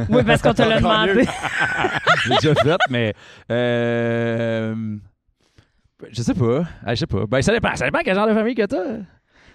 »Oui, 0.10 0.22
parce 0.24 0.42
qu'on 0.42 0.54
te 0.54 0.62
l'a 0.62 0.78
demandé. 0.78 1.24
Je 2.24 2.30
l'ai 2.30 2.36
déjà 2.36 2.54
fait, 2.54 2.76
mais. 2.90 3.14
Euh, 3.50 4.96
je 6.10 6.22
sais 6.22 6.34
pas. 6.34 6.64
Ah, 6.84 6.94
je 6.94 7.00
sais 7.00 7.06
pas. 7.06 7.24
Ben, 7.26 7.40
ça 7.42 7.52
dépend. 7.52 7.74
Ça 7.76 7.84
dépend 7.84 8.00
quel 8.04 8.14
genre 8.16 8.26
de 8.26 8.34
famille 8.34 8.54
que 8.54 8.64
t'as. 8.66 8.98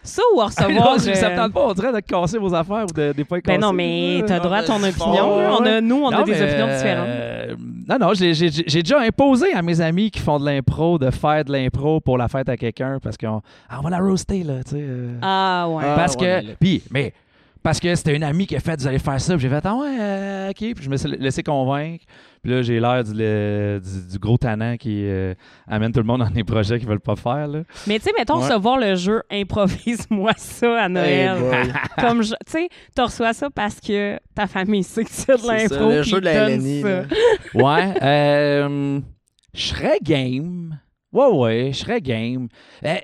Ça 0.04 0.22
ou 0.34 0.42
à 0.42 0.46
Non, 0.46 0.48
recevoir... 0.48 0.94
euh, 0.96 1.14
ça 1.16 1.30
me 1.30 1.36
tente 1.36 1.54
pas, 1.54 1.62
on 1.68 1.74
dirait 1.74 1.94
de 1.94 2.00
casser 2.00 2.38
vos 2.38 2.54
affaires 2.54 2.86
ou 2.90 2.94
de, 2.94 3.14
des 3.14 3.24
pas 3.24 3.38
Ben 3.46 3.60
non, 3.60 3.72
mais 3.74 4.24
t'as 4.26 4.40
droit 4.40 4.58
à 4.58 4.64
ton 4.64 4.82
opinion. 4.84 5.38
là. 5.40 5.58
On 5.60 5.66
a, 5.66 5.82
nous, 5.82 6.04
on 6.04 6.10
a 6.10 6.18
Non, 6.20 6.24
des 6.24 6.32
mais, 6.32 6.42
opinions 6.44 6.68
euh, 6.68 6.78
différentes. 6.78 7.60
non, 7.88 8.08
non, 8.08 8.14
j'ai 8.14 8.34
j'ai- 8.34 8.50
j'ai 8.66 8.82
déjà 8.84 9.00
imposé 9.02 9.54
à 9.54 9.62
mes 9.62 9.80
amis 9.82 10.10
qui 10.12 10.20
font 10.20 10.40
de 10.40 10.46
l'impro 10.46 10.98
de 10.98 11.12
faire 11.12 11.46
de 11.46 11.52
l'impro 11.52 12.00
pour 12.00 12.18
la 12.18 12.28
fête 12.28 12.50
à 12.50 12.58
quelqu'un 12.58 12.98
parce 13.02 13.18
qu'on 13.18 13.42
ah, 13.70 13.78
on 13.80 13.82
va 13.84 13.90
la 13.92 14.00
roaster, 14.00 14.44
là, 14.44 14.64
tu 14.64 14.72
sais. 14.72 14.78
euh. 14.80 15.18
Ah, 15.22 15.68
ouais. 15.70 15.84
Ah, 15.86 15.94
parce 15.96 16.16
ouais, 16.16 16.20
que. 16.42 16.48
là- 16.48 16.54
Puis, 16.60 16.82
mais. 16.92 17.14
Parce 17.64 17.80
que 17.80 17.94
c'était 17.94 18.16
une 18.16 18.24
amie 18.24 18.48
qui 18.48 18.56
a 18.56 18.60
fait, 18.60 18.80
vous 18.80 18.88
allez 18.88 18.98
faire 18.98 19.22
ça. 19.22 19.34
Puis 19.36 19.44
j'ai 19.44 19.50
fait, 19.50 19.62
ah 19.66 19.76
ouais, 19.76 19.98
euh, 20.00 20.50
OK. 20.50 20.58
Puis 20.58 20.76
je 20.84 20.90
me 20.90 20.98
suis 20.98 21.10
laissé 21.12 21.44
convaincre. 21.44 22.04
Puis 22.42 22.52
là, 22.52 22.64
j'ai 22.64 22.80
l'air 22.80 23.04
du, 23.04 23.12
le- 23.14 23.80
du- 23.84 24.12
du 24.14 24.18
gros 24.18 24.36
tannant 24.38 24.78
qui 24.78 25.04
euh, 25.06 25.36
amène 25.68 25.92
tout 25.92 26.00
le 26.00 26.08
monde 26.08 26.22
dans 26.22 26.30
des 26.32 26.44
projets 26.44 26.80
qu'ils 26.80 26.88
veulent 26.88 27.00
pas 27.00 27.16
faire. 27.16 27.48
Là. 27.48 27.62
Mais 27.86 28.00
tu 28.00 28.06
sais, 28.06 28.12
mettons, 28.18 28.38
Ouais. 28.40 28.46
recevoir 28.48 28.80
le 28.80 28.96
jeu 28.96 29.22
Improvise-moi 29.30 30.32
ça 30.38 30.86
à 30.86 30.90
Noël. 30.90 31.38
Hey. 31.54 31.72
Comme, 32.00 32.24
je- 32.24 32.34
tu 32.48 32.52
sais, 32.52 32.70
tu 32.96 33.02
reçois 33.04 33.34
ça 33.34 33.50
parce 33.52 33.80
que 33.80 34.18
ta 34.34 34.48
famille 34.48 34.84
sait 34.84 35.04
que 35.04 35.12
c'est 35.12 35.40
de 35.40 35.48
l'impro. 35.48 35.90
le 35.90 36.02
jeu 36.02 36.20
de 36.20 36.26
la 36.26 36.50
LNI, 36.50 36.82
ça. 36.82 37.04
Ouais. 37.54 37.94
euh, 38.02 39.00
je 39.54 39.62
serais 39.62 40.00
game. 40.02 40.80
Ouais, 41.14 41.28
ouais, 41.28 41.70
je 41.74 41.78
serais 41.78 42.02
game. 42.02 42.48
Euh, 42.86 42.98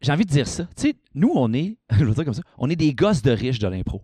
j'ai 0.00 0.12
envie 0.12 0.24
de 0.24 0.30
dire 0.30 0.46
ça. 0.48 0.64
Tu 0.76 0.88
sais, 0.88 0.94
nous, 1.14 1.32
on 1.34 1.52
est, 1.52 1.76
je 1.90 2.04
veux 2.04 2.12
dire 2.14 2.24
comme 2.24 2.34
ça, 2.34 2.42
on 2.58 2.68
est 2.70 2.76
des 2.76 2.94
gosses 2.94 3.22
de 3.22 3.30
riches 3.30 3.58
de 3.58 3.68
l'impro. 3.68 4.02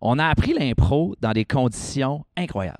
On 0.00 0.18
a 0.18 0.26
appris 0.26 0.52
l'impro 0.52 1.14
dans 1.20 1.32
des 1.32 1.44
conditions 1.44 2.24
incroyables. 2.36 2.78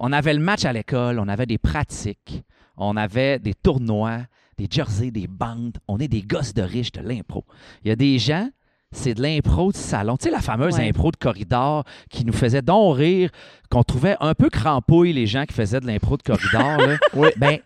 On 0.00 0.12
avait 0.12 0.34
le 0.34 0.40
match 0.40 0.64
à 0.64 0.72
l'école, 0.72 1.18
on 1.18 1.28
avait 1.28 1.46
des 1.46 1.58
pratiques, 1.58 2.42
on 2.76 2.96
avait 2.96 3.38
des 3.38 3.54
tournois, 3.54 4.20
des 4.58 4.66
jerseys, 4.70 5.10
des 5.10 5.26
bandes. 5.28 5.78
On 5.86 5.98
est 5.98 6.08
des 6.08 6.22
gosses 6.22 6.54
de 6.54 6.62
riches 6.62 6.92
de 6.92 7.00
l'impro. 7.00 7.44
Il 7.84 7.88
y 7.88 7.90
a 7.90 7.96
des 7.96 8.18
gens, 8.18 8.48
c'est 8.90 9.14
de 9.14 9.22
l'impro 9.22 9.70
de 9.70 9.76
salon. 9.76 10.16
Tu 10.16 10.24
sais, 10.24 10.30
la 10.30 10.40
fameuse 10.40 10.76
Ouais. 10.76 10.88
impro 10.88 11.10
de 11.10 11.16
corridor 11.16 11.84
qui 12.10 12.24
nous 12.24 12.32
faisait 12.32 12.62
donc 12.62 12.96
rire, 12.96 13.30
qu'on 13.70 13.82
trouvait 13.84 14.16
un 14.20 14.34
peu 14.34 14.48
crampouille, 14.50 15.12
les 15.12 15.26
gens 15.26 15.44
qui 15.44 15.54
faisaient 15.54 15.80
de 15.80 15.86
l'impro 15.86 16.16
de 16.16 16.22
corridor. 16.22 16.78
là. 16.78 16.96
Oui. 17.14 17.28
Ben, 17.36 17.58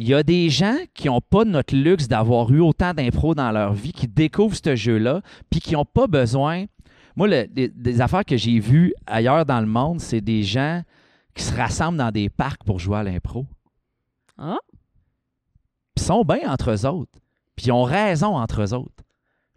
il 0.00 0.06
y 0.08 0.14
a 0.14 0.22
des 0.22 0.48
gens 0.48 0.76
qui 0.94 1.08
n'ont 1.08 1.20
pas 1.20 1.44
notre 1.44 1.74
luxe 1.74 2.06
d'avoir 2.06 2.50
eu 2.52 2.60
autant 2.60 2.94
d'impro 2.94 3.34
dans 3.34 3.50
leur 3.50 3.72
vie, 3.72 3.92
qui 3.92 4.06
découvrent 4.06 4.56
ce 4.56 4.76
jeu-là, 4.76 5.22
puis 5.50 5.58
qui 5.60 5.74
n'ont 5.74 5.84
pas 5.84 6.06
besoin. 6.06 6.66
Moi, 7.16 7.26
le- 7.26 7.46
des, 7.48 7.68
des 7.68 8.00
affaires 8.00 8.24
que 8.24 8.36
j'ai 8.36 8.60
vues 8.60 8.94
ailleurs 9.06 9.44
dans 9.44 9.60
le 9.60 9.66
monde, 9.66 9.98
c'est 10.00 10.20
des 10.20 10.44
gens 10.44 10.82
qui 11.34 11.42
se 11.42 11.52
rassemblent 11.54 11.98
dans 11.98 12.12
des 12.12 12.28
parcs 12.28 12.62
pour 12.62 12.78
jouer 12.78 12.98
à 12.98 13.02
l'impro. 13.02 13.44
Ah? 14.38 14.58
Puis 15.96 16.04
ils 16.04 16.06
sont 16.06 16.22
bien 16.22 16.48
entre 16.50 16.70
eux 16.70 16.86
autres. 16.86 17.18
Puis 17.56 17.66
ils 17.66 17.72
ont 17.72 17.82
raison 17.82 18.36
entre 18.36 18.62
eux 18.62 18.72
autres. 18.74 19.02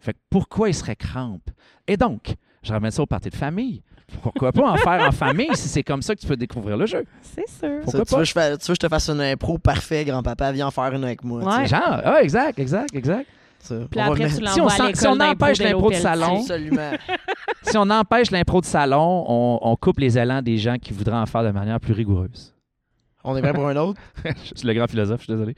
Fait 0.00 0.12
que 0.12 0.18
pourquoi 0.28 0.68
ils 0.68 0.74
seraient 0.74 0.96
crampes? 0.96 1.50
Et 1.86 1.96
donc, 1.96 2.34
je 2.62 2.72
ramène 2.72 2.90
ça 2.90 3.02
au 3.02 3.06
party 3.06 3.30
de 3.30 3.34
famille. 3.36 3.82
Pourquoi 4.22 4.52
pas 4.52 4.70
en 4.72 4.76
faire 4.76 5.06
en 5.08 5.12
famille 5.12 5.48
si 5.54 5.68
c'est 5.68 5.82
comme 5.82 6.02
ça 6.02 6.14
que 6.14 6.20
tu 6.20 6.26
peux 6.26 6.36
découvrir 6.36 6.76
le 6.76 6.84
jeu? 6.86 7.04
C'est 7.22 7.48
sûr. 7.48 7.80
Pourquoi 7.82 8.00
Ça, 8.00 8.04
tu, 8.04 8.10
pas? 8.10 8.16
veux, 8.18 8.22
que 8.22 8.28
je 8.28 8.32
fa- 8.32 8.56
tu 8.58 8.66
veux 8.66 8.74
que 8.74 8.82
je 8.82 8.86
te 8.86 8.88
fasse 8.88 9.08
une 9.08 9.20
impro 9.22 9.56
parfait, 9.58 10.04
grand-papa? 10.04 10.52
Viens 10.52 10.66
en 10.66 10.70
faire 10.70 10.92
une 10.94 11.04
avec 11.04 11.24
moi. 11.24 11.42
Ouais. 11.42 11.66
Genre, 11.66 11.80
ah, 12.04 12.22
exact, 12.22 12.58
exact, 12.58 12.94
exact. 12.94 13.26
Puis 13.66 13.76
On 13.96 14.00
après, 14.00 14.28
tu 14.28 14.34
si 14.46 14.60
on 14.60 14.66
à 14.66 14.92
si 14.92 15.06
on 15.06 15.20
empêche 15.20 15.60
l'impro 15.60 15.90
de 15.90 15.94
salon, 15.94 16.40
Absolument. 16.40 16.90
Si 17.62 17.76
on 17.78 17.88
empêche 17.90 18.30
l'impro 18.32 18.60
de 18.60 18.66
salon, 18.66 19.24
on, 19.28 19.60
on 19.62 19.76
coupe 19.76 20.00
les 20.00 20.18
élans 20.18 20.42
des 20.42 20.58
gens 20.58 20.76
qui 20.78 20.92
voudraient 20.92 21.16
en 21.16 21.26
faire 21.26 21.44
de 21.44 21.50
manière 21.52 21.78
plus 21.78 21.92
rigoureuse. 21.94 22.52
On 23.24 23.36
est 23.36 23.40
prêt 23.40 23.52
pour 23.52 23.68
un 23.68 23.76
autre? 23.76 24.00
Je 24.24 24.58
suis 24.58 24.66
le 24.66 24.74
grand 24.74 24.88
philosophe, 24.88 25.20
je 25.20 25.24
suis 25.26 25.32
désolé. 25.32 25.54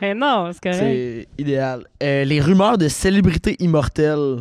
Eh 0.00 0.14
non, 0.14 0.50
c'est 0.52 0.62
correct. 0.62 0.78
C'est 0.80 1.28
idéal. 1.36 1.84
Euh, 2.02 2.24
les 2.24 2.40
rumeurs 2.40 2.78
de 2.78 2.88
célébrités 2.88 3.56
immortelles. 3.58 4.38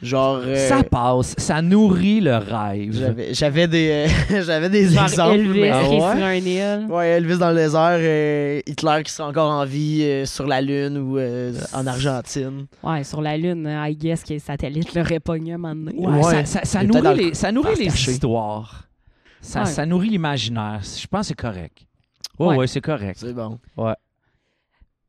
Genre. 0.00 0.40
euh, 0.44 0.68
Ça 0.68 0.84
passe, 0.84 1.34
ça 1.38 1.60
nourrit 1.60 2.20
le 2.20 2.36
rêve. 2.36 2.92
J'avais 2.92 3.34
j'avais 3.34 3.66
des, 3.66 4.06
euh, 4.30 4.42
j'avais 4.44 4.68
des 4.68 4.88
Genre 4.90 5.02
exemples. 5.04 5.34
Elvis 5.34 5.60
mais- 5.60 5.70
Ah 5.70 5.80
qui 5.88 5.94
est 5.94 6.00
ouais? 6.00 6.16
sur 6.16 6.24
un 6.24 6.34
île. 6.34 6.86
Ouais, 6.88 7.08
Elvis 7.08 7.38
dans 7.38 7.50
le 7.50 7.56
désert, 7.56 7.96
euh, 7.98 8.60
Hitler 8.66 9.00
qui 9.04 9.10
serait 9.12 9.28
encore 9.28 9.50
en 9.50 9.64
vie 9.64 10.02
euh, 10.04 10.24
sur 10.24 10.46
la 10.46 10.60
Lune 10.60 10.98
ou 10.98 11.18
euh, 11.18 11.52
en 11.74 11.86
Argentine. 11.86 12.66
Ouais, 12.84 13.02
sur 13.02 13.20
la 13.20 13.36
Lune, 13.36 13.66
I 13.68 13.96
guess 13.96 14.22
que 14.22 14.34
les 14.34 14.38
satellites 14.38 14.94
l'auraient 14.94 15.18
pogné 15.20 15.54
un 15.54 15.58
moment 15.58 15.74
donné. 15.90 15.98
Ouais, 16.06 16.24
Ouais. 16.36 16.44
Ça, 16.44 16.60
est 16.82 16.84
nourrit 16.86 17.02
dans 17.02 17.10
le 17.12 17.16
les, 17.16 17.34
ça 17.34 17.50
nourrit 17.50 17.74
les 17.76 17.86
histoires. 17.86 18.84
Ça, 19.40 19.60
Ouais. 19.60 19.66
ça 19.66 19.84
nourrit 19.84 20.10
l'imaginaire. 20.10 20.80
Je 20.82 21.06
pense 21.08 21.22
que 21.22 21.26
c'est 21.28 21.34
correct. 21.34 21.78
Ouais, 22.38 22.46
Ouais. 22.48 22.56
ouais, 22.58 22.66
c'est 22.68 22.80
correct. 22.80 23.18
C'est 23.20 23.32
bon. 23.32 23.58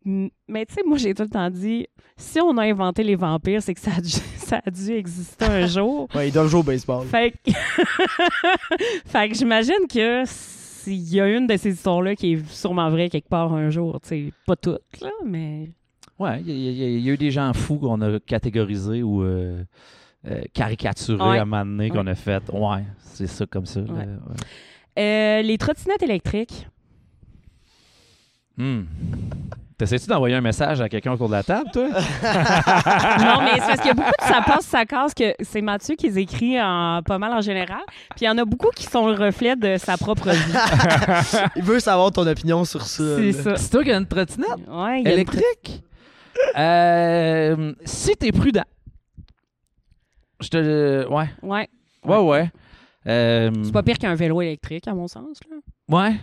Mm, 0.05 0.27
Mais 0.47 0.65
tu 0.65 0.73
sais, 0.75 0.81
moi, 0.85 0.97
j'ai 0.97 1.13
tout 1.13 1.23
le 1.23 1.29
temps 1.29 1.49
dit, 1.49 1.85
si 2.17 2.39
on 2.39 2.57
a 2.57 2.63
inventé 2.63 3.03
les 3.03 3.15
vampires, 3.15 3.61
c'est 3.61 3.73
que 3.73 3.79
ça 3.81 3.91
a 3.97 4.01
ça 4.49 4.61
a 4.65 4.71
dû 4.71 4.91
exister 4.91 5.45
un 5.45 5.65
jour. 5.75 6.07
Ouais, 6.15 6.29
ils 6.29 6.31
doivent 6.33 6.47
jouer 6.47 6.59
au 6.59 6.63
baseball. 6.63 7.05
Fait 7.07 7.31
que, 7.31 7.51
fait 9.05 9.29
que 9.29 9.35
j'imagine 9.35 9.87
que 9.89 10.23
s'il 10.25 11.13
y 11.13 11.19
a 11.21 11.27
une 11.27 11.47
de 11.47 11.55
ces 11.57 11.71
histoires-là 11.73 12.15
qui 12.15 12.33
est 12.33 12.45
sûrement 12.49 12.89
vraie 12.89 13.09
quelque 13.09 13.29
part 13.29 13.53
un 13.53 13.69
jour, 13.69 13.99
tu 14.01 14.09
sais, 14.09 14.33
pas 14.45 14.55
toutes, 14.55 14.81
là, 15.01 15.11
mais... 15.25 15.69
Ouais, 16.17 16.41
il 16.41 16.49
y, 16.49 16.51
a- 16.51 16.55
il 16.71 16.77
y 16.77 16.83
a- 16.83 16.87
il 16.97 16.99
y 17.05 17.09
a 17.09 17.13
eu 17.13 17.17
des 17.17 17.31
gens 17.31 17.53
fous 17.53 17.77
qu'on 17.77 18.01
a 18.01 18.19
catégorisés 18.19 19.03
ou 19.03 19.23
euh, 19.23 19.63
euh, 20.27 20.41
caricaturés 20.53 21.21
Ouais. 21.29 21.37
à 21.37 21.43
un 21.43 21.45
moment 21.45 21.65
donné, 21.65 21.89
qu'on 21.89 22.07
a 22.07 22.15
fait. 22.15 22.43
Ouais, 22.51 22.83
c'est 22.99 23.27
ça 23.27 23.45
comme 23.45 23.65
ça. 23.65 23.79
là, 23.81 23.93
Ouais. 23.93 23.99
ouais. 24.05 25.01
Euh, 25.01 25.41
les 25.43 25.57
trottinettes 25.57 26.03
électriques, 26.03 26.67
Hmm. 28.57 28.81
T'essaies-tu 29.79 30.07
d'envoyer 30.07 30.35
un 30.35 30.41
message 30.41 30.81
à 30.81 30.89
quelqu'un 30.89 31.13
autour 31.13 31.29
de 31.29 31.35
la 31.35 31.41
table, 31.41 31.69
toi? 31.71 31.87
non, 31.87 31.93
mais 33.41 33.53
c'est 33.53 33.59
parce 33.65 33.77
qu'il 33.77 33.87
y 33.87 33.91
a 33.91 33.93
beaucoup 33.93 34.09
de 34.09 34.25
ça 34.25 34.41
passe, 34.45 34.65
ça 34.65 34.85
casse 34.85 35.13
que 35.13 35.33
c'est 35.39 35.61
Mathieu 35.61 35.95
qui 35.95 36.07
les 36.09 36.19
écrit 36.19 36.61
en, 36.61 37.01
pas 37.01 37.17
mal 37.17 37.31
en 37.31 37.39
général. 37.39 37.79
Puis 38.09 38.23
il 38.23 38.25
y 38.25 38.29
en 38.29 38.37
a 38.37 38.43
beaucoup 38.43 38.71
qui 38.75 38.83
sont 38.83 39.07
le 39.07 39.13
reflet 39.13 39.55
de 39.55 39.77
sa 39.77 39.95
propre 39.95 40.31
vie. 40.31 41.49
Il 41.55 41.63
veut 41.63 41.79
savoir 41.79 42.11
ton 42.11 42.27
opinion 42.27 42.65
sur 42.65 42.81
ça. 42.81 43.15
c'est 43.19 43.31
ça. 43.31 43.55
c'est 43.55 43.69
toi 43.69 43.81
qui 43.85 43.91
as 43.93 43.97
une 43.97 44.05
trottinette? 44.05 44.49
Ouais, 44.67 44.99
une 44.99 45.07
électrique? 45.07 45.81
Euh, 46.57 47.73
si 47.85 48.17
t'es 48.17 48.33
prudent. 48.33 48.65
Je 50.41 50.49
te. 50.49 51.07
Ouais. 51.07 51.29
Ouais. 51.41 51.69
Ouais, 52.03 52.17
ouais. 52.17 52.51
Euh, 53.07 53.49
C'est 53.63 53.71
pas 53.71 53.83
pire 53.83 53.97
qu'un 53.97 54.15
vélo 54.15 54.41
électrique, 54.41 54.89
à 54.89 54.93
mon 54.93 55.07
sens. 55.07 55.39
Là. 55.49 55.55
Ouais. 55.87 56.15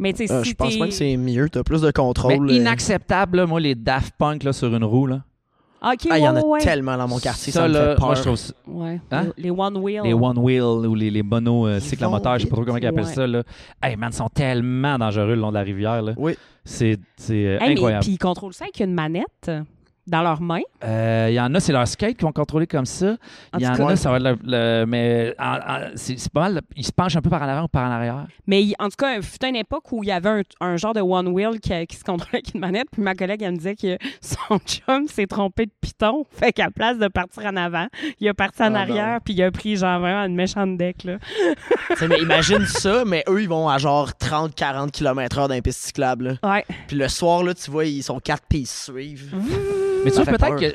Mais 0.00 0.12
tu 0.12 0.26
sais, 0.26 0.32
Euh, 0.32 0.42
si 0.42 0.50
je 0.50 0.54
pense 0.56 0.76
même 0.78 0.88
que 0.88 0.94
c'est 0.94 1.16
mieux. 1.16 1.48
T'as 1.48 1.62
plus 1.62 1.82
de 1.82 1.86
Mais 1.86 1.92
contrôle. 1.92 2.50
euh. 2.50 2.52
inacceptable, 2.54 3.36
là, 3.38 3.46
moi, 3.46 3.60
les 3.60 3.74
Daft 3.74 4.14
Punk 4.18 4.42
là, 4.42 4.52
sur 4.52 4.74
une 4.74 4.82
roue. 4.84 5.06
Là. 5.06 5.22
Ok, 5.82 6.08
Ah, 6.10 6.18
il 6.18 6.24
y 6.24 6.28
en 6.28 6.36
a 6.36 6.42
ouais, 6.42 6.60
tellement 6.60 6.96
dans 6.98 7.08
mon 7.08 7.18
quartier. 7.18 7.52
Ça, 7.52 7.60
Ça, 7.62 7.68
me 7.68 7.72
là, 7.72 7.80
fait 7.92 7.96
peur. 7.96 8.06
moi, 8.06 8.14
je 8.14 8.20
trouve 8.22 8.36
ça- 8.36 8.52
Ouais. 8.66 9.00
Hein? 9.12 9.26
Les 9.38 9.50
One 9.50 9.76
Wheel. 9.78 10.02
Les 10.04 10.12
one 10.12 10.38
wheel 10.38 10.62
ou 10.62 10.94
les, 10.94 11.10
les 11.10 11.22
monos 11.22 11.66
euh, 11.68 11.76
Ils 11.76 11.80
cycles 11.80 12.04
à 12.04 12.06
vont 12.08 12.12
moteur, 12.14 12.38
je 12.38 12.42
sais 12.44 12.48
pas 12.50 12.56
trop 12.56 12.64
comment 12.66 12.76
ils 12.78 12.86
appellent 12.86 13.04
Ouais. 13.04 13.14
ça. 13.14 13.26
Là. 13.26 13.42
Hey 13.82 13.96
man, 13.96 14.10
ils 14.12 14.16
sont 14.16 14.28
tellement 14.28 14.98
dangereux 14.98 15.28
le 15.28 15.34
long 15.36 15.48
de 15.50 15.54
la 15.54 15.62
rivière. 15.62 16.02
Là. 16.02 16.12
Oui. 16.18 16.34
C'est 16.64 16.98
c'est, 17.16 17.46
euh, 17.46 17.58
Hey, 17.60 17.68
mais 17.68 17.72
incroyable. 17.72 18.04
puis 18.04 18.12
ils 18.12 18.18
contrôlent 18.18 18.52
ça 18.52 18.64
avec 18.64 18.78
une 18.80 18.92
manette 18.92 19.50
dans 20.10 20.22
leurs 20.22 20.40
mains? 20.42 20.60
Euh, 20.84 21.26
Il 21.30 21.34
y 21.34 21.40
en 21.40 21.54
a, 21.54 21.60
c'est 21.60 21.72
leur 21.72 21.86
skate 21.88 22.16
qui 22.16 22.24
vont 22.24 22.32
contrôler 22.32 22.66
comme 22.66 22.84
ça. 22.86 23.16
Il 23.58 23.62
y 23.62 23.66
en 23.66 23.86
a, 23.86 23.96
ça 23.96 24.10
va 24.10 24.16
être 24.18 24.22
le. 24.24 24.36
le- 24.44 24.84
mais 24.86 25.34
en- 25.38 25.56
en- 25.56 25.90
c'est 25.94 26.18
c'est 26.18 26.32
pas 26.32 26.40
mal. 26.50 26.60
Ils 26.76 26.84
se 26.84 26.92
penchent 26.92 27.16
un 27.16 27.22
peu 27.22 27.30
par 27.30 27.42
en 27.42 27.48
avant 27.48 27.64
ou 27.64 27.68
par 27.68 27.86
en 27.88 27.92
arrière. 27.92 28.26
Mais 28.46 28.62
il- 28.62 28.74
en 28.78 28.88
tout 28.88 28.96
cas, 28.98 29.14
il 29.16 29.22
fut 29.22 29.44
une 29.46 29.56
époque 29.56 29.90
où 29.92 30.02
il 30.02 30.08
y 30.08 30.12
avait 30.12 30.28
un, 30.28 30.42
un 30.60 30.76
genre 30.76 30.92
de 30.94 31.00
one 31.00 31.28
wheel 31.28 31.60
qui, 31.60 31.86
qui 31.86 31.96
se 31.96 32.04
contrôlait 32.04 32.34
avec 32.42 32.54
une 32.54 32.60
manette. 32.60 32.86
Puis 32.92 33.02
ma 33.02 33.14
collègue, 33.14 33.42
elle 33.42 33.52
me 33.52 33.56
disait 33.56 33.76
que 33.76 33.96
son 34.20 34.58
chum 34.58 35.06
s'est 35.08 35.26
trompé 35.26 35.66
de 35.66 35.72
piton. 35.80 36.24
Fait 36.30 36.52
qu'à 36.52 36.70
place 36.70 36.98
de 36.98 37.08
partir 37.08 37.44
en 37.46 37.56
avant, 37.56 37.86
il 38.20 38.28
a 38.28 38.34
parti 38.34 38.62
en 38.62 38.74
Ah, 38.74 38.80
arrière. 38.80 39.12
non. 39.14 39.18
Puis 39.24 39.34
il 39.34 39.42
a 39.42 39.50
pris 39.50 39.76
genre 39.76 40.00
vraiment 40.00 40.24
une 40.24 40.34
méchante 40.34 40.76
deck. 40.76 41.04
Là. 41.04 41.18
Tu 41.90 41.96
sais, 41.96 42.08
mais 42.08 42.18
imagine 42.20 42.64
ça, 42.66 43.04
mais 43.06 43.22
eux, 43.28 43.42
ils 43.42 43.48
vont 43.48 43.68
à 43.68 43.78
genre 43.78 44.10
30-40 44.10 44.90
km/h 44.90 45.48
dans 45.48 45.54
les 45.54 45.62
pistes 45.62 45.80
cyclables. 45.80 46.38
là. 46.42 46.50
Ouais. 46.52 46.64
Puis 46.88 46.96
le 46.96 47.08
soir, 47.08 47.42
là, 47.44 47.54
tu 47.54 47.70
vois, 47.70 47.84
ils 47.84 48.02
sont 48.02 48.18
quatre 48.20 48.42
puis 48.48 48.60
ils 48.60 48.66
suivent. 48.66 49.34
Mais 50.04 50.10
tu 50.10 50.24
fait 50.24 50.36
peut-être 50.36 50.56
que 50.56 50.72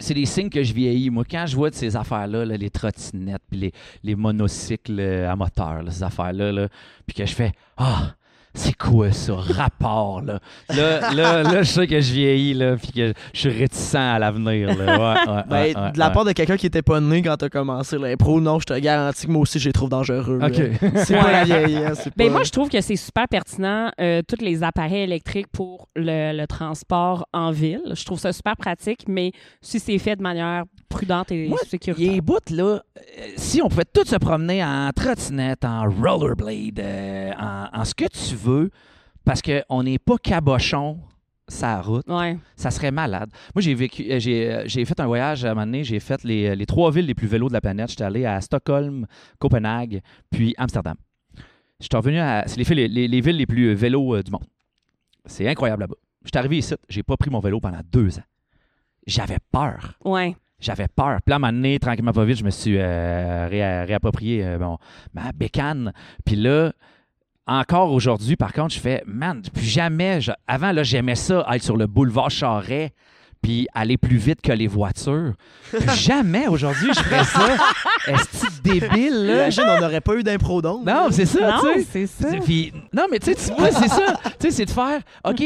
c'est 0.00 0.14
des 0.14 0.26
signes 0.26 0.50
que 0.50 0.62
je 0.62 0.72
vieillis. 0.72 1.10
Moi, 1.10 1.24
quand 1.30 1.44
je 1.46 1.54
vois 1.54 1.70
de 1.70 1.74
ces 1.74 1.96
affaires-là, 1.96 2.44
là, 2.44 2.56
les 2.56 2.70
trottinettes, 2.70 3.42
puis 3.50 3.60
les, 3.60 3.72
les 4.02 4.14
monocycles 4.14 4.98
euh, 4.98 5.30
à 5.30 5.36
moteur, 5.36 5.82
là, 5.82 5.90
ces 5.90 6.02
affaires-là, 6.02 6.52
là, 6.52 6.68
puis 7.06 7.14
que 7.14 7.26
je 7.26 7.34
fais 7.34 7.52
Ah, 7.76 8.14
c'est 8.54 8.76
quoi 8.76 9.12
ça, 9.12 9.34
rapport, 9.34 10.20
là? 10.20 10.38
Là, 10.68 11.12
là, 11.14 11.42
là, 11.42 11.62
je 11.62 11.70
sais 11.70 11.86
que 11.86 12.00
je 12.00 12.12
vieillis, 12.12 12.54
là, 12.54 12.76
puis 12.76 12.92
que 12.92 13.14
je 13.32 13.38
suis 13.38 13.48
réticent 13.48 13.94
à 13.94 14.18
l'avenir, 14.18 14.76
là. 14.76 14.98
Ouais, 14.98 15.32
ouais, 15.32 15.42
Ben, 15.48 15.62
ouais, 15.84 15.92
de 15.92 15.98
la 15.98 16.08
ouais. 16.08 16.12
part 16.12 16.24
de 16.24 16.32
quelqu'un 16.32 16.56
qui 16.56 16.66
était 16.66 16.82
pas 16.82 17.00
né 17.00 17.22
quand 17.22 17.36
t'as 17.36 17.48
commencé 17.48 17.96
l'impro, 17.98 18.40
non, 18.40 18.58
je 18.60 18.66
te 18.66 18.78
garantis 18.78 19.26
que 19.26 19.32
moi 19.32 19.42
aussi, 19.42 19.58
je 19.58 19.68
les 19.68 19.72
trouve 19.72 19.88
dangereux. 19.88 20.38
là. 20.38 20.48
OK. 20.48 20.54
C'est 21.04 21.18
pas 21.18 21.32
la 21.32 21.44
vieillesse. 21.44 22.00
c'est 22.04 22.16
Ben 22.16 22.26
pas- 22.26 22.32
moi, 22.32 22.42
je 22.44 22.50
trouve 22.50 22.68
que 22.68 22.80
c'est 22.80 22.96
super 22.96 23.26
pertinent, 23.28 23.90
euh, 24.00 24.20
tous 24.26 24.44
les 24.44 24.62
appareils 24.62 25.02
électriques 25.02 25.48
pour 25.52 25.88
le, 25.96 26.36
le 26.36 26.46
transport 26.46 27.26
en 27.32 27.50
ville. 27.52 27.80
Je 27.94 28.04
trouve 28.04 28.18
ça 28.18 28.32
super 28.32 28.56
pratique, 28.56 29.04
mais 29.08 29.32
si 29.60 29.80
c'est 29.80 29.98
fait 29.98 30.16
de 30.16 30.22
manière 30.22 30.64
prudente 30.92 31.32
et 31.32 31.48
Moi, 31.48 31.58
sécuritaire. 31.66 32.14
un 32.14 32.18
bout, 32.18 32.50
là, 32.50 32.64
euh, 32.96 33.00
si 33.36 33.60
on 33.62 33.68
pouvait 33.68 33.84
tous 33.84 34.04
se 34.04 34.16
promener 34.16 34.62
en 34.64 34.90
trottinette, 34.94 35.64
en 35.64 35.88
rollerblade, 35.90 36.78
euh, 36.80 37.32
en, 37.38 37.68
en 37.80 37.84
ce 37.84 37.94
que 37.94 38.04
tu 38.06 38.34
veux, 38.36 38.70
parce 39.24 39.40
qu'on 39.42 39.82
n'est 39.82 39.98
pas 39.98 40.16
cabochon 40.18 40.98
sa 41.48 41.82
route, 41.82 42.08
Ouais. 42.08 42.38
ça 42.56 42.70
serait 42.70 42.90
malade. 42.92 43.30
Moi, 43.54 43.60
j'ai 43.62 43.74
vécu, 43.74 44.06
euh, 44.10 44.18
j'ai, 44.66 44.84
fait 44.84 45.00
un 45.00 45.06
voyage 45.06 45.44
à 45.44 45.50
un 45.50 45.54
moment 45.54 45.66
donné, 45.66 45.84
j'ai 45.84 46.00
fait 46.00 46.22
les, 46.24 46.54
les 46.56 46.66
trois 46.66 46.90
villes 46.90 47.06
les 47.06 47.14
plus 47.14 47.26
vélos 47.26 47.48
de 47.48 47.52
la 47.52 47.60
planète. 47.60 47.90
J'étais 47.90 48.04
allé 48.04 48.24
à 48.24 48.40
Stockholm, 48.40 49.06
Copenhague, 49.38 50.00
puis 50.30 50.54
Amsterdam. 50.56 50.94
J'étais 51.80 51.96
revenu 51.96 52.20
à. 52.20 52.44
C'est 52.46 52.58
les, 52.58 52.64
villes- 52.64 52.92
les, 52.92 53.08
les 53.08 53.20
villes 53.20 53.36
les 53.36 53.46
plus 53.46 53.74
vélos 53.74 54.22
du 54.22 54.30
monde. 54.30 54.44
C'est 55.26 55.48
incroyable 55.48 55.82
là-bas. 55.82 55.96
J'étais 56.24 56.38
arrivé 56.38 56.58
ici, 56.58 56.74
j'ai 56.88 57.02
pas 57.02 57.16
pris 57.16 57.28
mon 57.30 57.40
vélo 57.40 57.58
pendant 57.60 57.80
deux 57.92 58.18
ans. 58.18 58.24
J'avais 59.06 59.38
peur. 59.50 59.94
Ouais. 60.04 60.36
J'avais 60.62 60.86
peur. 60.88 61.18
Puis 61.24 61.30
là, 61.30 61.34
à 61.34 61.36
un 61.36 61.38
moment 61.40 61.52
donné, 61.52 61.78
tranquillement 61.78 62.12
pas 62.12 62.24
vite, 62.24 62.38
je 62.38 62.44
me 62.44 62.50
suis 62.50 62.76
euh, 62.78 63.48
ré- 63.50 63.84
réapproprié 63.84 64.44
euh, 64.44 64.58
bon, 64.58 64.78
ma 65.12 65.32
bécane. 65.32 65.92
Puis 66.24 66.36
là, 66.36 66.72
encore 67.46 67.92
aujourd'hui, 67.92 68.36
par 68.36 68.52
contre, 68.52 68.72
je 68.74 68.80
fais, 68.80 69.02
man, 69.06 69.42
plus 69.52 69.64
jamais. 69.64 70.20
je- 70.20 70.30
avant, 70.46 70.70
là, 70.72 70.82
j'aimais 70.84 71.16
ça, 71.16 71.44
être 71.52 71.62
sur 71.62 71.76
le 71.76 71.86
boulevard 71.88 72.30
Charret, 72.30 72.92
puis 73.42 73.66
aller 73.74 73.96
plus 73.98 74.16
vite 74.16 74.40
que 74.40 74.52
les 74.52 74.68
voitures. 74.68 75.32
Jamais 75.96 76.46
aujourd'hui, 76.48 76.90
je 76.94 77.00
ferais 77.00 77.24
ça. 77.24 77.56
Est-ce 78.06 78.60
débile, 78.62 79.26
là? 79.26 79.34
Imagine, 79.42 79.64
on 79.66 79.80
n'aurait 79.80 80.00
pas 80.00 80.14
eu 80.14 80.22
d'impro 80.22 80.62
donc. 80.62 80.86
Non, 80.86 81.08
c'est 81.10 81.26
ça, 81.26 81.50
Non, 81.50 81.72
tu 81.74 81.80
sais. 81.82 81.86
c'est 81.90 82.06
ça. 82.06 82.30
C'est- 82.30 82.38
puis- 82.40 82.72
non, 82.92 83.06
mais 83.10 83.18
tu 83.18 83.32
sais, 83.32 83.36
c'est 83.36 83.88
ça. 83.88 84.14
Tu 84.24 84.30
sais, 84.38 84.50
c'est 84.52 84.64
de 84.66 84.70
faire, 84.70 85.00
OK, 85.24 85.42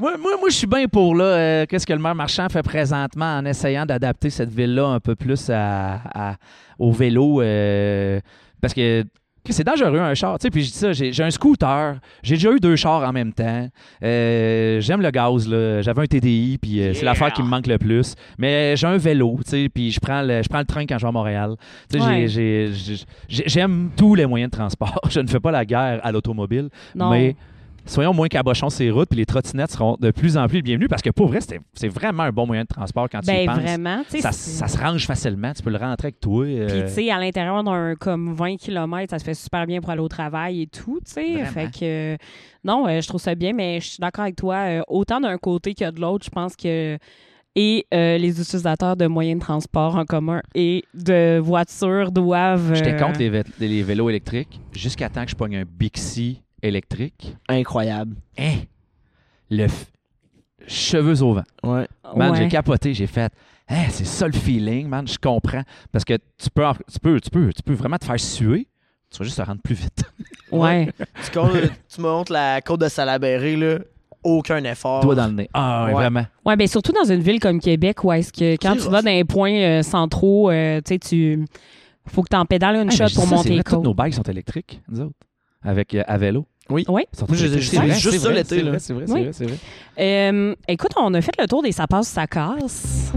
moi, 0.00 0.16
moi, 0.18 0.32
moi 0.38 0.48
je 0.48 0.54
suis 0.54 0.66
bien 0.66 0.86
pour, 0.86 1.14
là, 1.16 1.24
euh, 1.24 1.66
qu'est-ce 1.66 1.86
que 1.86 1.92
le 1.92 1.98
maire 1.98 2.14
marchand 2.14 2.46
fait 2.48 2.62
présentement 2.62 3.38
en 3.38 3.44
essayant 3.44 3.86
d'adapter 3.86 4.30
cette 4.30 4.50
ville-là 4.52 4.86
un 4.86 5.00
peu 5.00 5.14
plus 5.16 5.50
à, 5.50 6.00
à- 6.14 6.36
au 6.78 6.92
vélo. 6.92 7.40
euh, 7.42 8.20
parce 8.60 8.72
que 8.74 9.04
c'est 9.52 9.64
dangereux 9.64 9.98
un 9.98 10.14
char. 10.14 10.38
Tu 10.38 10.44
sais, 10.44 10.50
puis 10.50 10.62
je 10.62 10.70
dis 10.70 10.78
ça, 10.78 10.92
j'ai 10.92 11.22
un 11.22 11.30
scooter, 11.30 11.96
j'ai 12.22 12.36
déjà 12.36 12.50
eu 12.52 12.60
deux 12.60 12.76
chars 12.76 13.02
en 13.06 13.12
même 13.12 13.32
temps. 13.32 13.68
Euh, 14.02 14.80
J'aime 14.80 15.02
le 15.02 15.10
gaz, 15.10 15.46
là. 15.48 15.82
J'avais 15.82 16.02
un 16.02 16.06
TDI, 16.06 16.58
puis 16.60 16.80
euh, 16.80 16.92
c'est 16.94 17.00
Yeah. 17.00 17.04
l'affaire 17.12 17.32
qui 17.32 17.42
me 17.42 17.48
manque 17.48 17.66
le 17.66 17.78
plus. 17.78 18.14
Mais 18.38 18.76
j'ai 18.76 18.86
un 18.86 18.96
vélo, 18.96 19.38
tu 19.44 19.50
sais, 19.50 19.68
puis 19.72 19.90
je 19.90 20.00
prends 20.00 20.22
le, 20.22 20.42
je 20.42 20.48
prends 20.48 20.60
le 20.60 20.64
train 20.64 20.86
quand 20.86 20.96
je 20.98 21.02
vais 21.02 21.08
à 21.08 21.12
Montréal. 21.12 21.56
Tu 21.90 21.98
sais, 22.00 22.04
Ouais. 22.06 23.06
j'aime 23.28 23.90
tous 23.96 24.14
les 24.14 24.26
moyens 24.26 24.50
de 24.50 24.56
transport. 24.56 24.98
Je 25.10 25.20
ne 25.20 25.26
fais 25.28 25.40
pas 25.40 25.50
la 25.50 25.64
guerre 25.64 26.00
à 26.02 26.12
l'automobile, 26.12 26.68
Non. 26.94 27.10
mais 27.10 27.36
soyons 27.86 28.12
moins 28.14 28.28
cabochons 28.28 28.70
ces 28.70 28.90
routes, 28.90 29.08
puis 29.08 29.18
les 29.18 29.26
trottinettes 29.26 29.70
seront 29.72 29.96
de 30.00 30.10
plus 30.10 30.36
en 30.36 30.46
plus 30.48 30.62
bienvenues 30.62 30.88
parce 30.88 31.02
que 31.02 31.10
pour 31.10 31.28
vrai, 31.28 31.40
c'est 31.40 31.60
c'est 31.74 31.88
vraiment 31.88 32.22
un 32.24 32.32
bon 32.32 32.46
moyen 32.46 32.62
de 32.62 32.68
transport 32.68 33.08
quand 33.10 33.20
tu 33.20 33.30
y 33.30 33.32
Ben 33.32 33.46
penses. 33.46 33.60
vraiment. 33.62 34.02
tu 34.04 34.10
sais, 34.12 34.20
Ça, 34.20 34.32
ça 34.32 34.68
se 34.68 34.78
range 34.78 35.06
facilement, 35.06 35.52
tu 35.52 35.62
peux 35.62 35.70
le 35.70 35.76
rentrer 35.78 36.06
avec 36.06 36.20
toi. 36.20 36.44
euh, 36.44 36.66
Puis, 36.68 36.82
tu 36.82 36.88
sais, 36.88 37.10
à 37.10 37.18
l'intérieur 37.18 37.62
d'un 37.64 37.94
comme 37.94 38.32
20 38.34 38.56
km, 38.56 39.10
ça 39.10 39.18
se 39.18 39.24
fait 39.24 39.34
super 39.34 39.66
bien 39.66 39.80
pour 39.80 39.90
aller 39.90 40.00
au 40.00 40.08
travail 40.08 40.62
et 40.62 40.66
tout, 40.66 41.00
tu 41.04 41.12
sais. 41.12 41.44
Fait 41.46 41.66
que, 41.70 42.14
euh, 42.14 42.16
non, 42.64 42.86
euh, 42.88 43.00
je 43.00 43.08
trouve 43.08 43.20
ça 43.20 43.34
bien, 43.34 43.52
mais 43.52 43.80
je 43.80 43.86
suis 43.88 44.00
d'accord 44.00 44.22
avec 44.24 44.36
toi. 44.36 44.54
euh, 44.56 44.82
autant 44.88 45.20
d'un 45.20 45.36
côté 45.38 45.74
que 45.74 45.90
de 45.90 46.00
l'autre, 46.00 46.24
je 46.24 46.30
pense 46.30 46.56
que. 46.56 46.98
Et 47.56 47.86
euh, 47.94 48.18
les 48.18 48.40
utilisateurs 48.40 48.96
de 48.96 49.06
moyens 49.06 49.38
de 49.38 49.44
transport 49.44 49.94
en 49.94 50.04
commun 50.04 50.42
et 50.56 50.82
de 50.92 51.38
voitures 51.38 52.10
doivent. 52.10 52.74
J'étais 52.74 52.94
euh, 52.94 52.98
contre 52.98 53.20
les, 53.20 53.30
vé- 53.30 53.44
les 53.60 53.82
vélos 53.84 54.10
électriques 54.10 54.60
jusqu'à 54.72 55.08
temps 55.08 55.24
que 55.24 55.30
je 55.30 55.36
pogne 55.36 55.58
un 55.58 55.62
Bixi 55.64 56.42
électrique. 56.64 57.36
Incroyable. 57.48 58.16
Hein? 58.38 58.58
Le 59.50 59.66
f- 59.66 59.86
cheveux 60.66 61.22
au 61.22 61.34
vent. 61.34 61.44
Ouais. 61.62 61.86
Man, 62.16 62.30
ouais. 62.32 62.38
j'ai 62.38 62.48
capoté, 62.48 62.94
j'ai 62.94 63.06
fait. 63.06 63.32
Hein, 63.68 63.84
c'est 63.90 64.04
ça 64.04 64.26
le 64.26 64.32
feeling, 64.32 64.88
man, 64.88 65.06
je 65.06 65.18
comprends. 65.18 65.62
Parce 65.92 66.04
que 66.04 66.14
tu 66.14 66.50
peux, 66.52 66.62
tu 66.92 66.98
peux, 67.00 67.20
tu 67.20 67.30
peux, 67.30 67.52
tu 67.52 67.62
peux 67.62 67.72
vraiment 67.74 67.96
te 67.96 68.04
faire 68.04 68.18
suer. 68.20 68.66
Tu 69.10 69.18
vas 69.18 69.24
juste 69.24 69.36
te 69.38 69.42
rendre 69.42 69.60
plus 69.62 69.74
vite. 69.76 70.02
Ouais. 70.52 70.88
Tu, 71.24 71.30
comptes- 71.32 71.70
tu 71.92 72.00
montes 72.00 72.30
la 72.30 72.60
côte 72.60 72.80
de 72.80 72.88
Salaberry, 72.88 73.56
là, 73.56 73.78
aucun 74.22 74.62
effort. 74.62 75.00
Doigt 75.00 75.16
dans 75.16 75.26
le 75.26 75.32
nez. 75.32 75.50
Ah, 75.52 75.86
ouais, 75.86 75.92
vraiment. 75.92 76.26
Ouais, 76.44 76.54
ben 76.54 76.68
surtout 76.68 76.92
dans 76.92 77.10
une 77.10 77.22
ville 77.22 77.40
comme 77.40 77.58
Québec 77.58 78.04
où 78.04 78.12
est-ce 78.12 78.32
que 78.32 78.52
quand 78.62 78.74
tu 78.74 78.88
vas 78.88 79.02
dans 79.02 79.10
les 79.10 79.24
points 79.24 79.52
euh, 79.52 79.82
centraux, 79.82 80.50
euh, 80.50 80.80
tu 80.84 80.94
sais, 80.94 80.98
tu. 81.00 81.44
Faut 82.06 82.22
que 82.22 82.28
tu 82.30 82.36
en 82.36 82.44
pédales 82.44 82.76
une 82.76 82.90
Hey, 82.92 82.96
shot 82.96 83.06
pour 83.16 83.24
ça, 83.24 83.34
monter 83.34 83.48
les 83.56 83.64
Toutes 83.64 83.82
nos 83.82 83.94
bikes 83.94 84.14
sont 84.14 84.22
électriques, 84.22 84.80
nous 84.88 85.00
autres. 85.00 85.16
Avec, 85.62 85.94
euh, 85.94 86.04
à 86.06 86.18
vélo. 86.18 86.46
Oui. 86.70 86.84
Oui. 86.88 87.02
Ils 87.12 87.18
sont 87.18 87.26
Moi, 87.28 87.36
je 87.36 87.44
les 87.44 87.50
ai 87.50 87.54
électriques. 87.54 87.60
juste- 87.60 87.70
C'est 87.72 87.76
vrai, 87.86 87.94
juste 87.94 88.10
c'est 88.10 88.18
ça 88.18 88.28
vrai, 88.28 88.34
l'été, 88.36 88.48
c'est 88.56 88.62
là. 88.62 88.70
vrai, 88.70 88.78
C'est 88.78 88.92
vrai, 88.94 89.04
c'est 89.06 89.12
Oui. 89.12 89.22
vrai, 89.24 89.32
c'est 89.32 89.44
vrai. 89.44 89.58
Euh, 89.98 90.54
écoute, 90.68 90.90
on 90.96 91.12
a 91.14 91.20
fait 91.20 91.32
le 91.38 91.46
tour 91.46 91.62
des 91.62 91.72
ça 91.72 91.86
passe, 91.86 92.08
ça 92.08 92.26
casse. 92.26 93.12